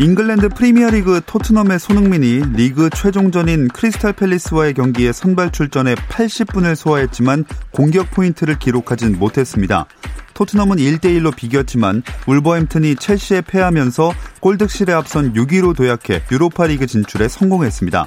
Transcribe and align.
잉글랜드 0.00 0.50
프리미어리그 0.50 1.22
토트넘의 1.26 1.80
손흥민이 1.80 2.52
리그 2.54 2.88
최종전인 2.88 3.66
크리스탈 3.66 4.12
팰리스와의 4.12 4.74
경기에 4.74 5.10
선발 5.10 5.50
출전해 5.50 5.96
80분을 5.96 6.76
소화했지만 6.76 7.44
공격 7.72 8.12
포인트를 8.12 8.60
기록하진 8.60 9.18
못했습니다. 9.18 9.86
토트넘은 10.34 10.76
1대1로 10.76 11.34
비겼지만 11.34 12.04
울버햄튼이 12.28 12.94
첼시에 12.94 13.40
패하면서 13.40 14.12
골득실에 14.38 14.92
앞선 14.92 15.32
6위로 15.32 15.74
도약해 15.74 16.22
유로파리그 16.30 16.86
진출에 16.86 17.26
성공했습니다. 17.26 18.06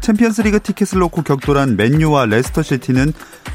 챔피언스리그 0.00 0.60
티켓을 0.60 0.98
놓고 1.00 1.22
격돌한 1.22 1.76
맨유와 1.76 2.26
레스터시티는 2.26 3.12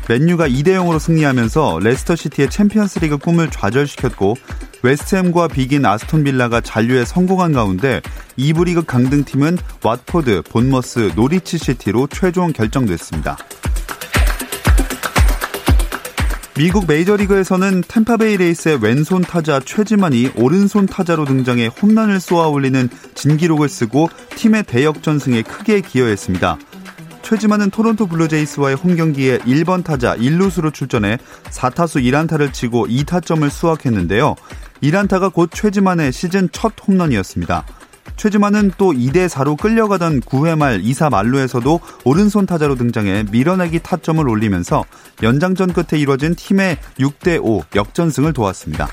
맨유가 0.08 0.48
2대 0.48 0.68
0으로 0.70 1.00
승리하면서 1.00 1.80
레스터시티의 1.82 2.50
챔피언스리그 2.50 3.18
꿈을 3.18 3.50
좌절시켰고 3.50 4.36
웨스트햄과 4.84 5.48
비긴 5.48 5.86
아스톤 5.86 6.24
빌라가 6.24 6.62
잔류에 6.62 7.06
성공한 7.06 7.54
가운데 7.54 8.02
2부 8.38 8.66
리그 8.66 8.84
강등팀은 8.84 9.58
왓포드, 9.82 10.48
본머스, 10.50 11.14
노리치 11.16 11.58
시티로 11.58 12.08
최종 12.08 12.54
결정됐습니다. 12.54 13.38
미국 16.58 16.88
메이저리그에서는 16.88 17.84
템파베이 17.86 18.38
레이스의 18.38 18.80
왼손 18.82 19.22
타자 19.22 19.60
최지만이 19.60 20.32
오른손 20.38 20.86
타자로 20.86 21.26
등장해 21.26 21.68
홈런을 21.68 22.22
쏘아 22.22 22.48
올리는 22.48 22.88
진기록을 23.14 23.68
쓰고 23.68 24.08
팀의 24.38 24.64
대역전승에 24.64 25.42
크게 25.42 25.82
기여했습니다. 25.82 26.58
최지만은 27.24 27.72
토론토 27.72 28.08
블루제이스와의 28.08 28.78
홈 28.78 28.96
경기에 28.96 29.40
1번 29.40 29.84
타자 29.84 30.16
1루수로 30.16 30.74
출전해 30.74 31.18
4타수 31.50 32.02
1안타를 32.02 32.54
치고 32.54 32.88
2타점을 32.88 33.50
수확했는데요. 33.50 34.36
1안타가 34.82 35.34
곧 35.34 35.50
최지만의 35.54 36.14
시즌 36.14 36.48
첫 36.54 36.72
홈런이었습니다. 36.88 37.66
최지만은 38.18 38.72
또 38.78 38.92
2대 38.92 39.28
4로 39.28 39.58
끌려가던 39.60 40.22
9회 40.22 40.58
말 40.58 40.82
2사 40.82 41.10
만루에서도 41.10 41.80
오른손 42.06 42.46
타자로 42.46 42.76
등장해 42.76 43.26
밀어내기 43.32 43.80
타점을 43.80 44.28
올리면서 44.28 44.86
연장전 45.22 45.74
끝에 45.74 46.00
이뤄진 46.00 46.36
팀의 46.36 46.78
6대 47.00 47.40
5 47.44 47.64
역전승을 47.76 48.34
도왔습니다. 48.34 48.88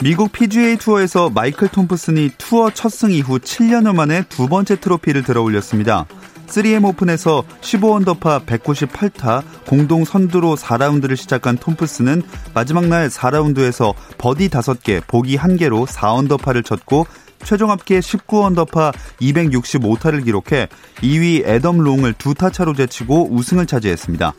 미국 0.00 0.30
PGA 0.30 0.76
투어에서 0.76 1.28
마이클 1.28 1.66
톰프슨이 1.66 2.30
투어 2.38 2.70
첫 2.70 2.88
승 2.92 3.10
이후 3.10 3.40
7년여 3.40 3.94
만에 3.94 4.22
두 4.28 4.46
번째 4.46 4.78
트로피를 4.80 5.24
들어 5.24 5.42
올렸습니다. 5.42 6.06
3M 6.48 6.84
오픈에서 6.86 7.44
15언더파 7.60 8.46
198타 8.46 9.42
공동 9.66 10.04
선두로 10.04 10.56
4라운드를 10.56 11.16
시작한 11.16 11.58
톰프슨은 11.58 12.22
마지막 12.54 12.86
날 12.86 13.08
4라운드에서 13.08 13.94
버디 14.16 14.48
5개, 14.48 15.06
보기 15.06 15.36
1개로 15.36 15.86
4언더파를 15.86 16.64
쳤고 16.64 17.06
최종 17.44 17.70
합계 17.70 18.00
19언더파 18.00 18.92
265타를 19.20 20.24
기록해 20.24 20.68
2위 20.96 21.46
애덤 21.46 21.78
롱을 21.78 22.14
두타 22.14 22.50
차로 22.50 22.74
제치고 22.74 23.28
우승을 23.30 23.66
차지했습니다. 23.66 24.32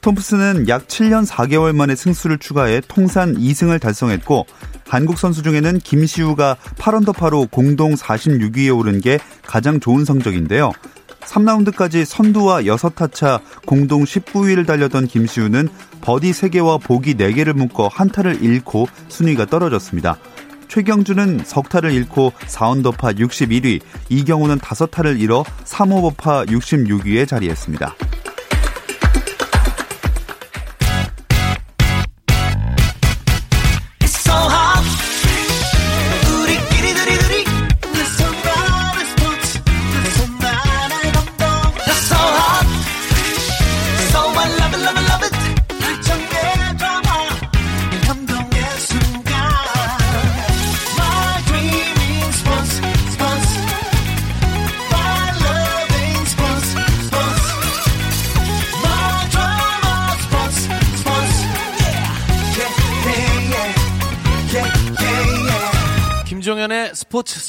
톰프슨은 0.00 0.68
약 0.68 0.86
7년 0.86 1.26
4개월 1.26 1.74
만에 1.74 1.96
승수를 1.96 2.38
추가해 2.38 2.80
통산 2.86 3.36
2승을 3.36 3.80
달성했고 3.80 4.46
한국 4.86 5.18
선수 5.18 5.42
중에는 5.42 5.78
김시우가 5.80 6.56
8언더파로 6.76 7.50
공동 7.50 7.94
46위에 7.94 8.76
오른 8.76 9.00
게 9.00 9.18
가장 9.42 9.80
좋은 9.80 10.04
성적인데요. 10.04 10.72
3라운드까지 11.20 12.04
선두와 12.04 12.62
6타차 12.62 13.40
공동 13.66 14.04
19위를 14.04 14.66
달렸던 14.66 15.06
김시우는 15.06 15.68
버디 16.00 16.30
3개와 16.30 16.80
보기 16.82 17.14
4개를 17.14 17.52
묶어 17.52 17.88
한타를 17.88 18.42
잃고 18.42 18.88
순위가 19.08 19.46
떨어졌습니다. 19.46 20.18
최경주는 20.68 21.40
석타를 21.44 21.92
잃고 21.92 22.32
4언더파 22.46 23.18
61위, 23.18 23.80
이경우는 24.10 24.58
5타를 24.58 25.18
잃어 25.18 25.42
3오버파 25.64 26.48
66위에 26.48 27.26
자리했습니다. 27.26 27.94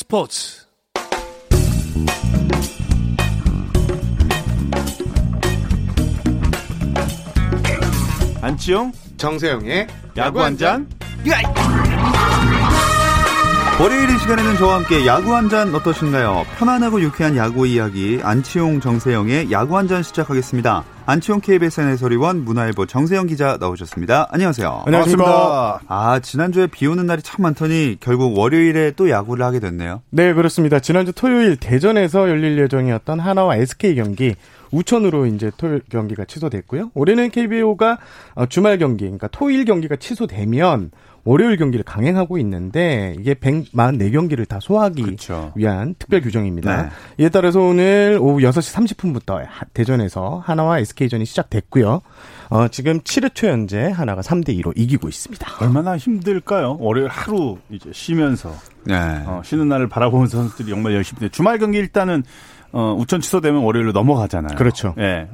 스포츠. 0.10 0.66
안치용 8.42 8.92
정세영의 9.18 9.88
야구 10.18 10.42
한 10.42 10.58
잔. 10.58 10.88
월요일 13.80 14.10
이 14.10 14.18
시간에는 14.20 14.58
저와 14.58 14.76
함께 14.76 15.06
야구 15.06 15.36
한 15.36 15.48
잔 15.50 15.74
어떠신가요? 15.74 16.46
편안하고 16.58 17.02
유쾌한 17.02 17.38
야구 17.38 17.66
이야기 17.68 18.20
안치용 18.24 18.82
정세영의 18.82 19.52
야구 19.52 19.78
한 19.78 19.88
잔 19.88 20.04
시작하겠습니다. 20.04 20.84
안치용 21.10 21.42
KBS 21.42 21.82
해설위원 21.82 22.46
문화일보 22.46 22.86
정세영 22.86 23.26
기자 23.26 23.58
나오셨습니다. 23.60 24.28
안녕하세요. 24.30 24.84
안녕하십니까. 24.86 25.80
아 25.88 26.20
지난주에 26.20 26.68
비 26.68 26.86
오는 26.86 27.08
날이 27.08 27.24
참 27.24 27.42
많더니 27.42 27.98
결국 28.00 28.38
월요일에 28.38 28.92
또 28.92 29.10
야구를 29.10 29.44
하게 29.44 29.60
됐네요. 29.60 30.04
네, 30.12 30.36
그렇습니다. 30.36 30.80
지난주 30.80 31.12
토요일 31.12 31.56
대전에서 31.56 32.30
열릴 32.30 32.60
예정이었던 32.60 33.20
하나와 33.20 33.56
SK 33.56 33.96
경기 33.96 34.36
우천으로 34.70 35.26
이제 35.26 35.50
토요일 35.58 35.82
경기가 35.90 36.26
취소됐고요. 36.26 36.92
올해는 36.94 37.32
KBO가 37.32 37.98
어, 38.36 38.46
주말 38.46 38.78
경기, 38.78 39.06
그러니까 39.06 39.30
토일 39.32 39.66
경기가 39.66 39.96
취소되면 39.96 40.92
월요일 41.30 41.58
경기를 41.58 41.84
강행하고 41.84 42.40
있는데 42.40 43.16
이게 43.20 43.36
144경기를 43.36 44.48
다 44.48 44.58
소화하기 44.60 45.04
그렇죠. 45.04 45.52
위한 45.54 45.94
특별 46.00 46.22
규정입니다. 46.22 46.82
네. 46.82 46.90
이에 47.20 47.30
따라서 47.30 47.62
오늘 47.62 48.18
오후 48.20 48.40
6시 48.40 48.98
30분부터 48.98 49.46
대전에서 49.76 50.42
하나와 50.44 50.80
SK전이 50.80 51.26
시작됐고요. 51.26 52.02
어, 52.50 52.68
지금 52.70 53.02
7회 53.02 53.36
초 53.36 53.46
현재 53.46 53.92
하나가 53.92 54.22
3대 54.22 54.60
2로 54.60 54.74
이기고 54.76 55.08
있습니다. 55.08 55.48
얼마나 55.62 55.98
힘들까요? 55.98 56.78
월요일 56.80 57.10
하루 57.10 57.60
이제 57.70 57.92
쉬면서 57.94 58.52
네. 58.86 58.96
어, 58.96 59.44
쉬는 59.46 59.70
날을 59.70 59.88
바라보면서 59.88 60.36
선수들이 60.36 60.72
정말 60.72 60.96
열심히 60.96 61.26
해. 61.26 61.30
주말 61.30 61.60
경기 61.60 61.78
일단은 61.78 62.24
어, 62.72 62.96
우천 62.98 63.22
취소되면 63.22 63.62
월요일로 63.62 63.92
넘어가잖아요. 63.92 64.58
그렇죠. 64.58 64.96
예. 64.98 65.28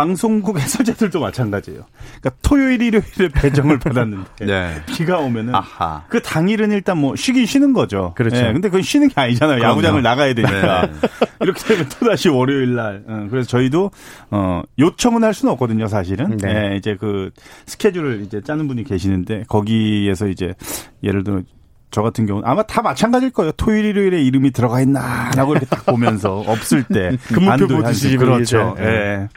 방송국 0.00 0.58
해설자들도 0.58 1.20
마찬가지예요. 1.20 1.82
그러니까 2.20 2.30
토요일, 2.40 2.80
일요일에 2.80 3.28
배정을 3.34 3.78
받았는데 3.84 4.46
네. 4.46 4.82
비가 4.86 5.18
오면은 5.18 5.54
아하. 5.54 6.04
그 6.08 6.22
당일은 6.22 6.72
일단 6.72 6.96
뭐 6.96 7.14
쉬긴 7.16 7.44
쉬는 7.44 7.74
거죠. 7.74 8.14
그렇죠. 8.16 8.36
예, 8.38 8.50
근데 8.50 8.68
그건 8.68 8.80
쉬는 8.80 9.08
게 9.08 9.20
아니잖아요. 9.20 9.58
그럼요. 9.58 9.72
야구장을 9.72 10.02
나가야 10.02 10.32
되니까. 10.32 10.86
네. 10.86 10.92
이렇게 11.42 11.62
되면 11.64 11.86
또 11.90 12.08
다시 12.08 12.30
월요일 12.30 12.76
날. 12.76 13.04
어, 13.06 13.26
그래서 13.30 13.46
저희도 13.48 13.90
어 14.30 14.62
요청은 14.78 15.22
할 15.22 15.34
수는 15.34 15.52
없거든요, 15.52 15.86
사실은. 15.86 16.38
네. 16.38 16.70
예, 16.72 16.76
이제 16.76 16.96
그 16.98 17.30
스케줄을 17.66 18.22
이제 18.22 18.40
짜는 18.40 18.68
분이 18.68 18.84
계시는데 18.84 19.44
거기에서 19.48 20.28
이제 20.28 20.54
예를 21.02 21.24
들어 21.24 21.42
저 21.90 22.02
같은 22.02 22.24
경우는 22.24 22.48
아마 22.48 22.62
다 22.62 22.80
마찬가지일 22.80 23.32
거예요. 23.32 23.52
토요일, 23.52 23.84
일요일에 23.84 24.22
이름이 24.22 24.52
들어가 24.52 24.80
있나라고 24.80 25.52
이렇게 25.52 25.66
딱 25.66 25.84
보면서 25.84 26.38
없을 26.46 26.84
때 26.84 27.16
근무표 27.28 27.52
안도의 27.52 27.68
보듯이. 27.80 28.16
그렇죠. 28.16 28.76
예. 28.78 28.82
네. 28.82 29.28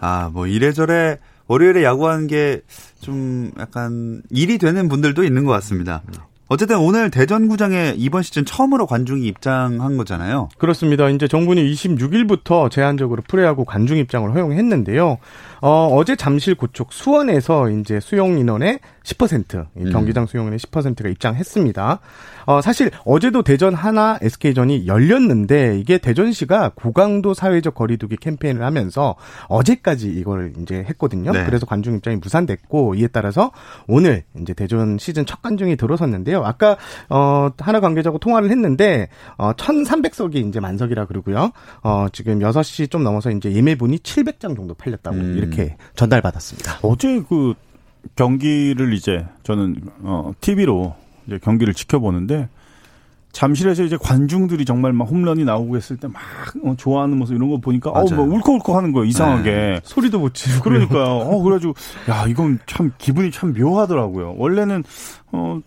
아, 0.00 0.30
뭐 0.32 0.46
이래저래 0.46 1.18
월요일에 1.46 1.82
야구하는 1.84 2.26
게 2.26 2.62
좀 3.00 3.52
약간 3.58 4.22
일이 4.30 4.58
되는 4.58 4.88
분들도 4.88 5.24
있는 5.24 5.44
것 5.44 5.52
같습니다. 5.52 6.02
어쨌든 6.50 6.78
오늘 6.78 7.10
대전구장에 7.10 7.94
이번 7.98 8.22
시즌 8.22 8.46
처음으로 8.46 8.86
관중이 8.86 9.26
입장한 9.26 9.98
거잖아요. 9.98 10.48
그렇습니다. 10.56 11.10
이제 11.10 11.28
정부는 11.28 11.62
26일부터 11.62 12.70
제한적으로 12.70 13.22
프레야구 13.28 13.66
관중 13.66 13.98
입장을 13.98 14.32
허용했는데요. 14.32 15.18
어, 15.60 15.88
어제 15.92 16.16
잠실 16.16 16.54
고척 16.54 16.92
수원에서 16.94 17.68
이제 17.70 18.00
수용 18.00 18.38
인원의 18.38 18.80
10%, 19.04 19.66
음. 19.76 19.90
경기장 19.90 20.26
수용 20.26 20.44
인원의 20.44 20.58
10%가 20.58 21.08
입장했습니다. 21.10 22.00
어, 22.46 22.60
사실 22.62 22.90
어제도 23.04 23.42
대전 23.42 23.74
하나 23.74 24.18
SK전이 24.22 24.86
열렸는데 24.86 25.78
이게 25.78 25.98
대전시가 25.98 26.72
고강도 26.74 27.34
사회적 27.34 27.74
거리두기 27.74 28.16
캠페인을 28.16 28.62
하면서 28.62 29.16
어제까지 29.48 30.08
이걸 30.08 30.54
이제 30.62 30.84
했거든요. 30.88 31.32
네. 31.32 31.44
그래서 31.44 31.66
관중 31.66 31.96
입장이 31.96 32.16
무산됐고 32.16 32.94
이에 32.94 33.08
따라서 33.08 33.52
오늘 33.86 34.24
이제 34.40 34.54
대전 34.54 34.96
시즌 34.98 35.26
첫 35.26 35.42
관중이 35.42 35.76
들어섰는데요. 35.76 36.37
아까 36.44 36.76
어 37.08 37.48
하나 37.58 37.80
관계자하고 37.80 38.18
통화를 38.18 38.50
했는데 38.50 39.08
어 39.36 39.52
1,300석이 39.52 40.36
이제 40.48 40.60
만석이라 40.60 41.06
그러고요. 41.06 41.52
어 41.82 42.06
지금 42.12 42.38
6시 42.40 42.90
좀 42.90 43.02
넘어서 43.04 43.30
이제 43.30 43.52
예매분이 43.52 43.98
700장 43.98 44.56
정도 44.56 44.74
팔렸다고 44.74 45.16
음. 45.16 45.36
이렇게 45.38 45.76
전달받았습니다. 45.96 46.78
어제 46.82 47.22
그 47.28 47.54
경기를 48.16 48.92
이제 48.94 49.26
저는 49.42 49.76
어 50.02 50.32
TV로 50.40 50.94
이제 51.26 51.38
경기를 51.42 51.74
지켜보는데 51.74 52.48
잠실에서 53.32 53.84
이제 53.84 53.96
관중들이 54.00 54.64
정말 54.64 54.92
막 54.94 55.04
홈런이 55.10 55.44
나오고 55.44 55.76
했을 55.76 55.96
때 55.98 56.08
막 56.08 56.78
좋아하는 56.78 57.18
모습 57.18 57.34
이런 57.36 57.50
거 57.50 57.58
보니까 57.58 57.90
어우. 57.90 58.08
막 58.10 58.20
울컥울컥 58.20 58.74
하는 58.74 58.92
거예요 58.92 59.04
이상하게 59.04 59.80
소리도 59.84 60.18
못 60.18 60.32
지르고 60.34 60.62
그러니까요 60.62 61.04
어 61.04 61.42
그래가지고 61.42 61.74
야 62.08 62.24
이건 62.26 62.58
참 62.66 62.90
기분이 62.98 63.30
참 63.30 63.52
묘하더라고요 63.52 64.34
원래는 64.38 64.82
어 65.32 65.60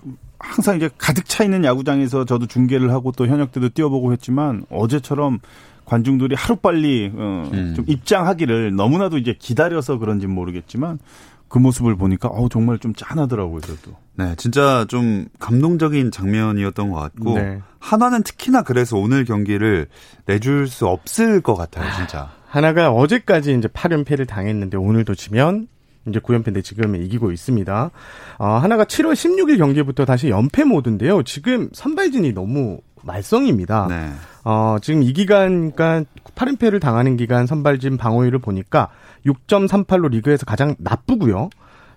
항상 0.44 0.78
이제 0.78 0.90
가득 0.98 1.28
차 1.28 1.44
있는 1.44 1.64
야구장에서 1.64 2.26
저도 2.26 2.48
중계를 2.48 2.92
하고 2.92 3.12
또 3.12 3.28
현역 3.28 3.52
때도 3.52 3.70
뛰어보고 3.70 4.12
했지만 4.12 4.66
어제처럼 4.70 5.40
관중들이 5.86 6.36
하루 6.36 6.56
빨리 6.56 7.12
어, 7.14 7.50
음. 7.54 7.74
좀 7.76 7.86
입장하기를 7.88 8.76
너무나도 8.76 9.18
이제 9.18 9.36
기다려서 9.38 9.98
그런지 9.98 10.28
는 10.28 10.36
모르겠지만 10.36 11.00
그 11.48 11.60
모습을 11.60 11.98
보니까 11.98 12.30
어 12.30 12.48
정말 12.48 12.80
좀 12.80 12.94
짠하더라고요 12.96 13.60
저도. 13.60 13.96
네, 14.16 14.36
진짜 14.38 14.86
좀 14.88 15.26
감동적인 15.40 16.12
장면이었던 16.12 16.90
것 16.90 16.98
같고 16.98 17.36
네. 17.36 17.60
한화는 17.80 18.24
특히나 18.24 18.62
그래서 18.62 18.98
오늘 18.98 19.26
경기를 19.26 19.88
내줄 20.28 20.68
수 20.68 20.88
없을 20.88 21.42
것 21.42 21.56
같아요, 21.56 21.92
진짜. 21.98 22.30
하나가 22.48 22.92
어제까지 22.92 23.54
이제 23.58 23.68
8연패를 23.68 24.28
당했는데 24.28 24.78
오늘도 24.78 25.16
지면 25.16 25.68
이제 26.08 26.20
9연패인데 26.20 26.64
지금 26.64 26.96
이기고 26.96 27.32
있습니다. 27.32 27.92
어, 28.40 28.46
하나가 28.46 28.86
7월 28.86 29.14
16일 29.14 29.58
경기부터 29.58 30.06
다시 30.06 30.30
연패 30.30 30.64
모드인데요. 30.64 31.24
지금 31.24 31.70
선발진이 31.74 32.34
너무 32.34 32.80
말썽입니다. 33.04 33.88
네. 33.88 34.10
어, 34.44 34.78
지금 34.82 35.04
이 35.04 35.14
기간, 35.14 35.72
그러니까 35.72 36.10
8연패를 36.36 36.82
당하는 36.82 37.18
기간 37.18 37.46
선발진 37.46 37.98
방어율을 37.98 38.40
보니까 38.40 38.90
6.38로 39.26 40.10
리그에서 40.10 40.46
가장 40.46 40.76
나쁘고요. 40.80 41.50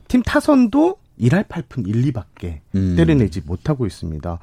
팀 0.08 0.22
타선도 0.22 0.96
1할 1.20 1.46
8푼 1.46 1.86
1, 1.86 2.12
2밖에 2.12 2.60
음. 2.74 2.94
때려내지 2.96 3.42
못하고 3.46 3.86
있습니다. 3.86 4.38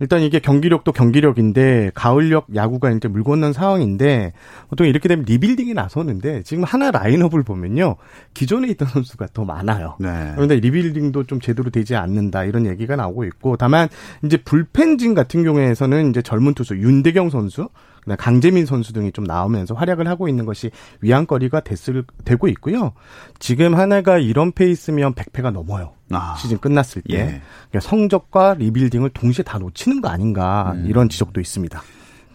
일단 0.00 0.22
이게 0.22 0.38
경기력도 0.38 0.92
경기력인데 0.92 1.92
가을 1.94 2.48
야구가 2.54 2.90
이제 2.90 3.08
물 3.08 3.24
건넌 3.24 3.52
상황인데 3.52 4.32
보통 4.68 4.86
이렇게 4.86 5.08
되면 5.08 5.24
리빌딩이 5.24 5.74
나서는데 5.74 6.42
지금 6.42 6.64
한화 6.64 6.90
라인업을 6.90 7.42
보면요. 7.42 7.96
기존에 8.34 8.68
있던 8.68 8.88
선수가 8.88 9.28
더 9.32 9.44
많아요. 9.44 9.96
네. 10.00 10.32
그런데 10.34 10.56
리빌딩도 10.56 11.24
좀 11.24 11.40
제대로 11.40 11.70
되지 11.70 11.96
않는다 11.96 12.44
이런 12.44 12.66
얘기가 12.66 12.96
나오고 12.96 13.24
있고 13.24 13.56
다만 13.56 13.88
이제 14.24 14.36
불펜진 14.36 15.14
같은 15.14 15.44
경우에서는 15.44 16.10
이제 16.10 16.22
젊은 16.22 16.54
투수 16.54 16.76
윤대경 16.76 17.30
선수 17.30 17.68
강재민 18.14 18.66
선수 18.66 18.92
등이 18.92 19.10
좀 19.10 19.24
나오면서 19.24 19.74
활약을 19.74 20.06
하고 20.06 20.28
있는 20.28 20.46
것이 20.46 20.70
위안거리가 21.00 21.60
됐을 21.60 22.04
되고 22.24 22.46
있고요. 22.48 22.92
지금 23.40 23.74
하나가 23.74 24.18
이런 24.18 24.52
페이스면 24.52 25.14
100패가 25.14 25.50
넘어요. 25.50 25.95
아. 26.10 26.36
시즌 26.36 26.58
끝났을 26.58 27.02
때 27.02 27.14
예. 27.14 27.42
그러니까 27.70 27.80
성적과 27.80 28.54
리빌딩을 28.54 29.10
동시에 29.10 29.42
다 29.42 29.58
놓치는 29.58 30.00
거 30.00 30.08
아닌가 30.08 30.72
음. 30.74 30.86
이런 30.86 31.08
지적도 31.08 31.40
있습니다. 31.40 31.82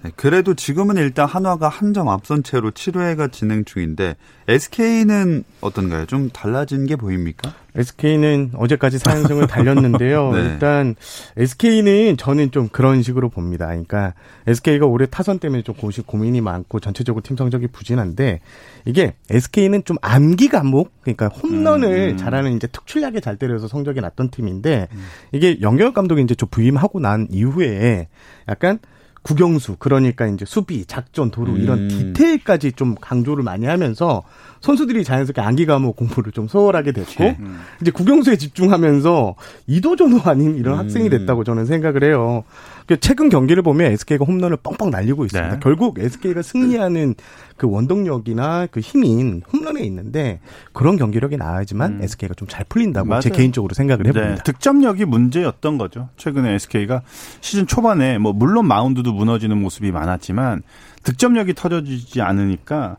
네, 0.04 0.10
그래도 0.16 0.56
지금은 0.56 0.98
일단 0.98 1.28
한화가 1.28 1.70
한 1.70 1.92
점 1.94 2.08
앞선 2.08 2.42
채로 2.42 2.72
7회가 2.72 3.32
진행 3.34 3.66
중인데 3.66 4.16
SK는 4.48 5.44
어떤가요? 5.60 6.06
좀 6.06 6.30
달라진 6.30 6.86
게 6.86 6.96
보입니까? 6.96 7.54
SK는 7.76 8.52
어제까지 8.56 8.98
4연승을 8.98 9.48
달렸는데요. 9.52 10.32
네. 10.32 10.40
일단 10.42 10.96
SK는 11.38 12.16
저는 12.18 12.52
좀 12.52 12.70
그런 12.70 13.02
식으로 13.04 13.28
봅니다. 13.30 13.68
그러니까 13.68 14.14
SK가 14.48 14.86
올해 14.86 15.06
타선 15.06 15.40
때문에 15.40 15.64
좀 15.64 15.76
고시 15.76 16.02
고민이 16.02 16.40
많고 16.42 16.80
전체적으로 16.80 17.22
팀 17.24 17.36
성적이 17.36 17.68
부진한데 17.68 18.40
이게 18.86 19.16
SK는 19.30 19.84
좀 19.84 19.98
암기 20.02 20.48
과목 20.48 20.92
그러니까 21.02 21.28
홈런을 21.28 22.12
음. 22.14 22.18
잘하는 22.18 22.54
이제 22.56 22.68
특출나게 22.68 23.20
잘 23.20 23.36
때려서 23.38 23.68
성적이 23.68 24.00
났던 24.02 24.32
팀인데 24.32 24.88
이게 25.34 25.60
영경 25.62 25.94
감독이 25.94 26.22
이제 26.22 26.36
좀 26.36 26.48
부임하고 26.50 27.00
난 27.02 27.28
이후에 27.30 28.08
약간 28.48 28.80
국영수 29.24 29.76
그러니까 29.78 30.26
이제 30.28 30.46
수비, 30.46 30.86
작전, 30.86 31.30
도루 31.30 31.58
이런 31.58 31.80
음. 31.80 31.88
디테일까지 32.14 32.74
좀 32.74 32.96
강조를 33.00 33.44
많이 33.44 33.66
하면서 33.68 34.24
선수들이 34.62 35.04
자연스럽게 35.04 35.42
암기 35.42 35.66
과목 35.66 35.96
공부를 35.96 36.32
좀 36.32 36.48
소홀하게 36.48 36.92
됐고 36.92 37.24
네. 37.24 37.38
이제 37.82 37.92
국영수에 37.92 38.38
집중하면서 38.38 39.36
이도저도 39.68 40.22
아닌 40.24 40.56
이런 40.56 40.76
음. 40.76 40.80
학생이 40.80 41.10
됐다고 41.10 41.44
저는 41.44 41.66
생각을 41.66 42.04
해요. 42.04 42.44
그 42.92 43.00
최근 43.00 43.30
경기를 43.30 43.64
보면 43.64 43.94
SK가 43.94 44.26
홈런을 44.26 44.58
뻥뻥 44.58 44.90
날리고 44.90 45.24
있습니다. 45.24 45.54
네. 45.54 45.60
결국 45.64 45.98
SK가 45.98 46.42
승리하는 46.42 47.16
그 47.56 47.70
원동력이나 47.70 48.68
그 48.70 48.82
힘인 48.82 49.44
홈런에 49.54 49.80
있는데 49.84 50.42
그런 50.74 50.98
경기력이 50.98 51.38
나와야지만 51.38 52.04
SK가 52.04 52.34
좀 52.34 52.50
잘 52.52 52.66
풀린다고 52.66 53.08
제 53.22 53.30
맞아요. 53.30 53.38
개인적으로 53.38 53.74
생각을 53.74 54.08
해봅니다. 54.08 54.36
네, 54.36 54.44
득점력이 54.44 55.06
문제였던 55.06 55.78
거죠. 55.78 56.10
최근에 56.18 56.56
SK가 56.56 57.02
시즌 57.40 57.66
초반에 57.66 58.18
뭐 58.18 58.34
물론 58.34 58.68
마운드도 58.68 59.14
무너지는 59.14 59.58
모습이 59.58 59.94
많았지만 59.94 60.64
득점력이 61.04 61.54
터져지지 61.54 62.22
않으니까 62.22 62.98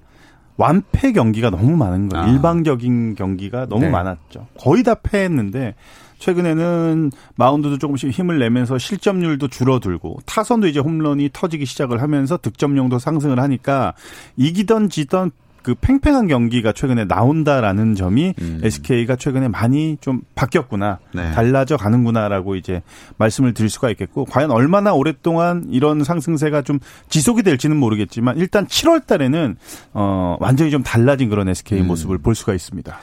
완패 0.56 1.12
경기가 1.12 1.50
너무 1.50 1.76
많은 1.76 2.09
거예요. 2.09 2.25
아. 2.25 2.28
일방적인 2.31 3.14
경기가 3.14 3.66
너무 3.66 3.83
네. 3.83 3.90
많았죠. 3.90 4.47
거의 4.59 4.85
다 4.85 4.95
패했는데 4.95 5.75
최근에는 6.23 7.11
마운드도 7.35 7.79
조금씩 7.79 8.11
힘을 8.11 8.38
내면서 8.38 8.79
실점률도 8.79 9.49
줄어들고 9.49 10.19
타선도 10.25 10.69
이제 10.69 10.79
홈런이 10.79 11.31
터지기 11.33 11.67
시작을 11.67 12.00
하면서 12.00 12.37
득점력도 12.37 13.00
상승을 13.00 13.41
하니까 13.41 13.95
이기던 14.37 14.88
지던 14.88 15.33
그 15.62 15.75
팽팽한 15.75 16.26
경기가 16.29 16.73
최근에 16.73 17.05
나온다라는 17.05 17.95
점이 17.95 18.35
음. 18.41 18.61
SK가 18.62 19.14
최근에 19.14 19.47
많이 19.47 19.97
좀 20.00 20.23
바뀌었구나, 20.35 20.99
네. 21.14 21.31
달라져 21.33 21.76
가는구나라고 21.76 22.57
이제 22.57 22.83
말씀을 23.19 23.55
드릴 23.55 23.71
수가 23.71 23.88
있겠고, 23.91 24.25
과연 24.25 24.50
얼마나 24.50 24.93
오랫동안 24.93 25.64
이런 25.71 26.02
상승세가 26.02 26.62
좀 26.62 26.81
지속이 27.11 27.45
될지는 27.45 27.76
모르겠지만, 27.76 28.38
일단 28.38 28.67
7월 28.67 29.07
달에는, 29.07 29.55
어, 29.93 30.37
완전히 30.41 30.73
좀 30.73 30.83
달라진 30.83 31.29
그런 31.29 31.49
SK 31.49 31.83
음. 31.83 31.87
모습을 31.87 32.19
볼 32.19 32.35
수가 32.35 32.55
있습니다. 32.55 32.99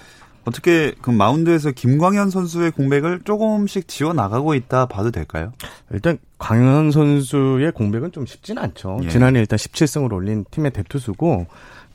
어떻게 0.49 0.93
그 1.01 1.09
마운드에서 1.11 1.71
김광현 1.71 2.29
선수의 2.29 2.71
공백을 2.71 3.21
조금씩 3.23 3.87
지워 3.87 4.13
나가고 4.13 4.55
있다 4.55 4.87
봐도 4.87 5.11
될까요? 5.11 5.53
일단 5.91 6.17
광현 6.37 6.91
선수의 6.91 7.71
공백은 7.71 8.11
좀 8.11 8.25
쉽진 8.25 8.57
않죠. 8.57 8.99
예. 9.03 9.09
지난해 9.09 9.39
일단 9.39 9.57
17승을 9.57 10.11
올린 10.13 10.45
팀의 10.51 10.71
대투수고 10.71 11.47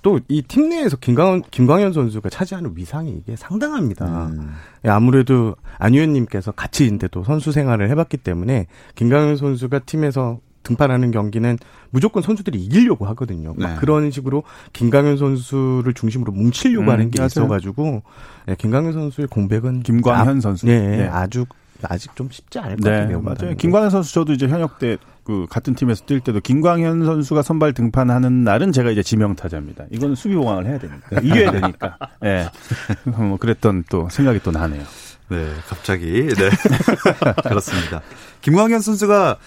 또 0.02 0.20
이 0.28 0.42
팀 0.42 0.68
내에서 0.68 0.96
김광현, 0.98 1.42
김광현 1.50 1.92
선수가 1.94 2.28
차지하는 2.28 2.72
위상이 2.76 3.10
이게 3.12 3.36
상당합니다. 3.36 4.26
음. 4.26 4.54
예, 4.84 4.90
아무래도 4.90 5.56
안 5.78 5.94
의원님께서 5.94 6.52
같이 6.52 6.86
인데 6.86 7.08
또 7.08 7.24
선수 7.24 7.52
생활을 7.52 7.88
해봤기 7.90 8.18
때문에 8.18 8.66
김광현 8.96 9.36
선수가 9.38 9.80
팀에서 9.80 10.40
등판하는 10.64 11.12
경기는 11.12 11.58
무조건 11.90 12.22
선수들이 12.22 12.58
이기려고 12.58 13.06
하거든요. 13.06 13.54
막 13.56 13.70
네. 13.70 13.76
그런 13.76 14.10
식으로 14.10 14.42
김광현 14.72 15.16
선수를 15.16 15.94
중심으로 15.94 16.32
뭉치려고 16.32 16.86
음, 16.86 16.90
하는 16.90 17.10
게 17.10 17.20
맞아요. 17.20 17.26
있어가지고 17.26 18.02
예, 18.48 18.56
김광현 18.56 18.92
선수의 18.92 19.28
공백은 19.28 19.82
김광현 19.82 20.38
아, 20.38 20.40
선수. 20.40 20.66
네, 20.66 20.96
네. 20.96 21.08
아주 21.08 21.46
아직 21.82 22.16
좀 22.16 22.28
쉽지 22.30 22.58
않을 22.58 22.76
것 22.78 22.90
네, 22.90 22.98
같아요. 23.00 23.20
맞아요. 23.20 23.56
김광현 23.56 23.90
선수 23.90 24.12
저도 24.14 24.32
이제 24.32 24.48
현역 24.48 24.78
때 24.78 24.96
그 25.24 25.46
같은 25.48 25.74
팀에서 25.74 26.04
뛸 26.04 26.20
때도 26.20 26.40
김광현 26.40 27.04
선수가 27.06 27.42
선발 27.42 27.72
등판하는 27.72 28.44
날은 28.44 28.72
제가 28.72 28.90
이제 28.90 29.02
지명 29.02 29.34
타자입니다. 29.34 29.84
이거는 29.90 30.14
수비 30.14 30.34
보강을 30.34 30.66
해야 30.66 30.78
되니까 30.78 31.20
이겨야 31.22 31.50
되니까. 31.50 31.96
예. 32.24 32.50
뭐 33.10 33.38
그랬던 33.38 33.84
또 33.88 34.08
생각이 34.10 34.40
또 34.42 34.50
나네요. 34.50 34.82
네, 35.30 35.46
갑자기. 35.66 36.28
네. 36.28 36.50
그렇습니다. 37.48 38.02
김광현 38.42 38.80
선수가, 38.80 39.38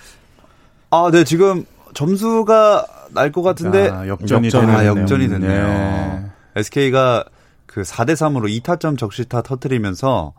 아, 0.89 1.09
네, 1.11 1.23
지금 1.23 1.65
점수가 1.93 2.85
날 3.13 3.31
것 3.31 3.41
같은데, 3.41 3.89
아, 3.89 4.07
역전이 4.07 4.47
역전, 4.47 4.61
되네요. 4.67 4.77
아, 4.77 4.85
역전이 4.85 5.27
됐네요. 5.29 6.29
SK가 6.55 7.23
그 7.65 7.81
4대 7.83 8.11
3으로 8.13 8.47
2타점 8.61 8.97
적시타 8.97 9.41
터트리면서 9.43 10.33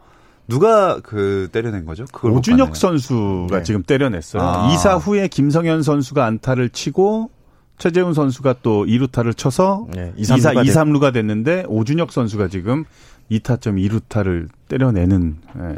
누가 0.48 0.98
그 1.00 1.48
때려낸 1.52 1.84
거죠? 1.84 2.04
그걸 2.12 2.30
못 2.32 2.38
오준혁. 2.38 2.74
선수가 2.76 3.58
네. 3.58 3.62
지금 3.62 3.82
때려냈어요. 3.82 4.42
아. 4.42 4.68
2사 4.74 4.98
후에 5.00 5.28
김성현 5.28 5.82
선수가 5.82 6.24
안타를 6.24 6.70
치고 6.70 7.30
최재훈 7.76 8.14
선수가 8.14 8.56
또 8.62 8.84
2루타를 8.86 9.36
쳐서 9.36 9.86
네, 9.94 10.12
2, 10.16 10.24
4, 10.24 10.52
2, 10.54 10.66
2, 10.66 10.70
3 10.70 10.92
3루가 10.92 11.12
됐는데 11.12 11.64
오준혁 11.68 12.10
선수가 12.12 12.48
지금 12.48 12.84
2타점 13.30 13.76
2루타를 14.08 14.48
때려내는 14.68 15.36
예, 15.60 15.76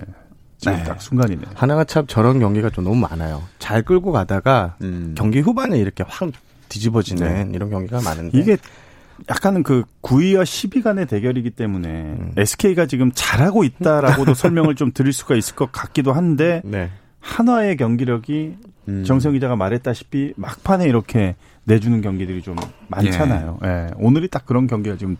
지금 0.60 0.76
네. 0.76 0.84
딱 0.84 1.00
순간이네요. 1.00 1.46
하나가 1.54 1.84
참 1.84 2.06
저런 2.06 2.38
경기가 2.38 2.68
좀 2.68 2.84
너무 2.84 2.96
많아요. 2.96 3.42
잘 3.58 3.82
끌고 3.82 4.12
가다가 4.12 4.76
음. 4.82 5.14
경기 5.16 5.40
후반에 5.40 5.78
이렇게 5.78 6.04
확 6.06 6.30
뒤집어지는 6.68 7.54
이런 7.54 7.70
경기가 7.70 8.00
많은데 8.02 8.38
이게 8.38 8.58
약간은 9.28 9.62
그 9.62 9.84
9위와 10.02 10.42
10위 10.42 10.82
간의 10.82 11.06
대결이기 11.06 11.50
때문에 11.50 12.16
SK가 12.36 12.86
지금 12.86 13.10
잘하고 13.14 13.64
있다라고도 13.64 14.34
설명을 14.34 14.74
좀 14.76 14.92
드릴 14.92 15.12
수가 15.12 15.34
있을 15.34 15.56
것 15.56 15.72
같기도 15.72 16.12
한데 16.12 16.60
네. 16.64 16.90
한화의 17.20 17.76
경기력이 17.76 18.56
음. 18.90 19.04
정성 19.04 19.32
기자가 19.32 19.56
말했다시피 19.56 20.34
막판에 20.36 20.86
이렇게 20.86 21.36
내주는 21.64 22.00
경기들이 22.00 22.42
좀 22.42 22.56
많잖아요. 22.88 23.58
예, 23.64 23.88
오늘이 23.96 24.28
딱 24.28 24.46
그런 24.46 24.66
경기가 24.66 24.96
지금 24.96 25.16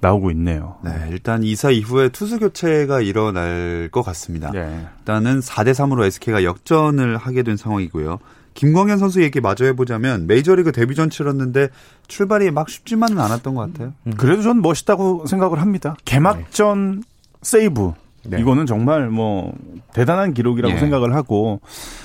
나오고 0.00 0.30
있네요. 0.32 0.76
네, 0.84 0.90
일단 1.10 1.40
2사 1.40 1.74
이후에 1.74 2.10
투수 2.10 2.38
교체가 2.38 3.00
일어날 3.00 3.88
것 3.90 4.02
같습니다. 4.02 4.52
예. 4.54 4.86
일단은 4.98 5.40
4대 5.40 5.70
3으로 5.70 6.04
SK가 6.04 6.44
역전을 6.44 7.16
하게 7.16 7.42
된 7.42 7.56
상황이고요. 7.56 8.18
김광현 8.54 8.98
선수 8.98 9.22
얘기 9.22 9.40
마저 9.40 9.64
해보자면 9.66 10.26
메이저리그 10.26 10.72
데뷔전 10.72 11.10
치렀는데 11.10 11.68
출발이 12.08 12.50
막 12.50 12.68
쉽지만은 12.68 13.18
않았던 13.18 13.54
것 13.54 13.72
같아요. 13.72 13.92
그래도 14.16 14.42
전 14.42 14.62
멋있다고 14.62 15.26
생각을 15.26 15.60
합니다. 15.60 15.94
개막전 16.04 17.04
세이브. 17.42 17.92
네. 18.28 18.40
이거는 18.40 18.66
정말 18.66 19.08
뭐 19.08 19.52
대단한 19.92 20.34
기록이라고 20.34 20.74
예. 20.74 20.78
생각을 20.78 21.14
하고 21.14 21.60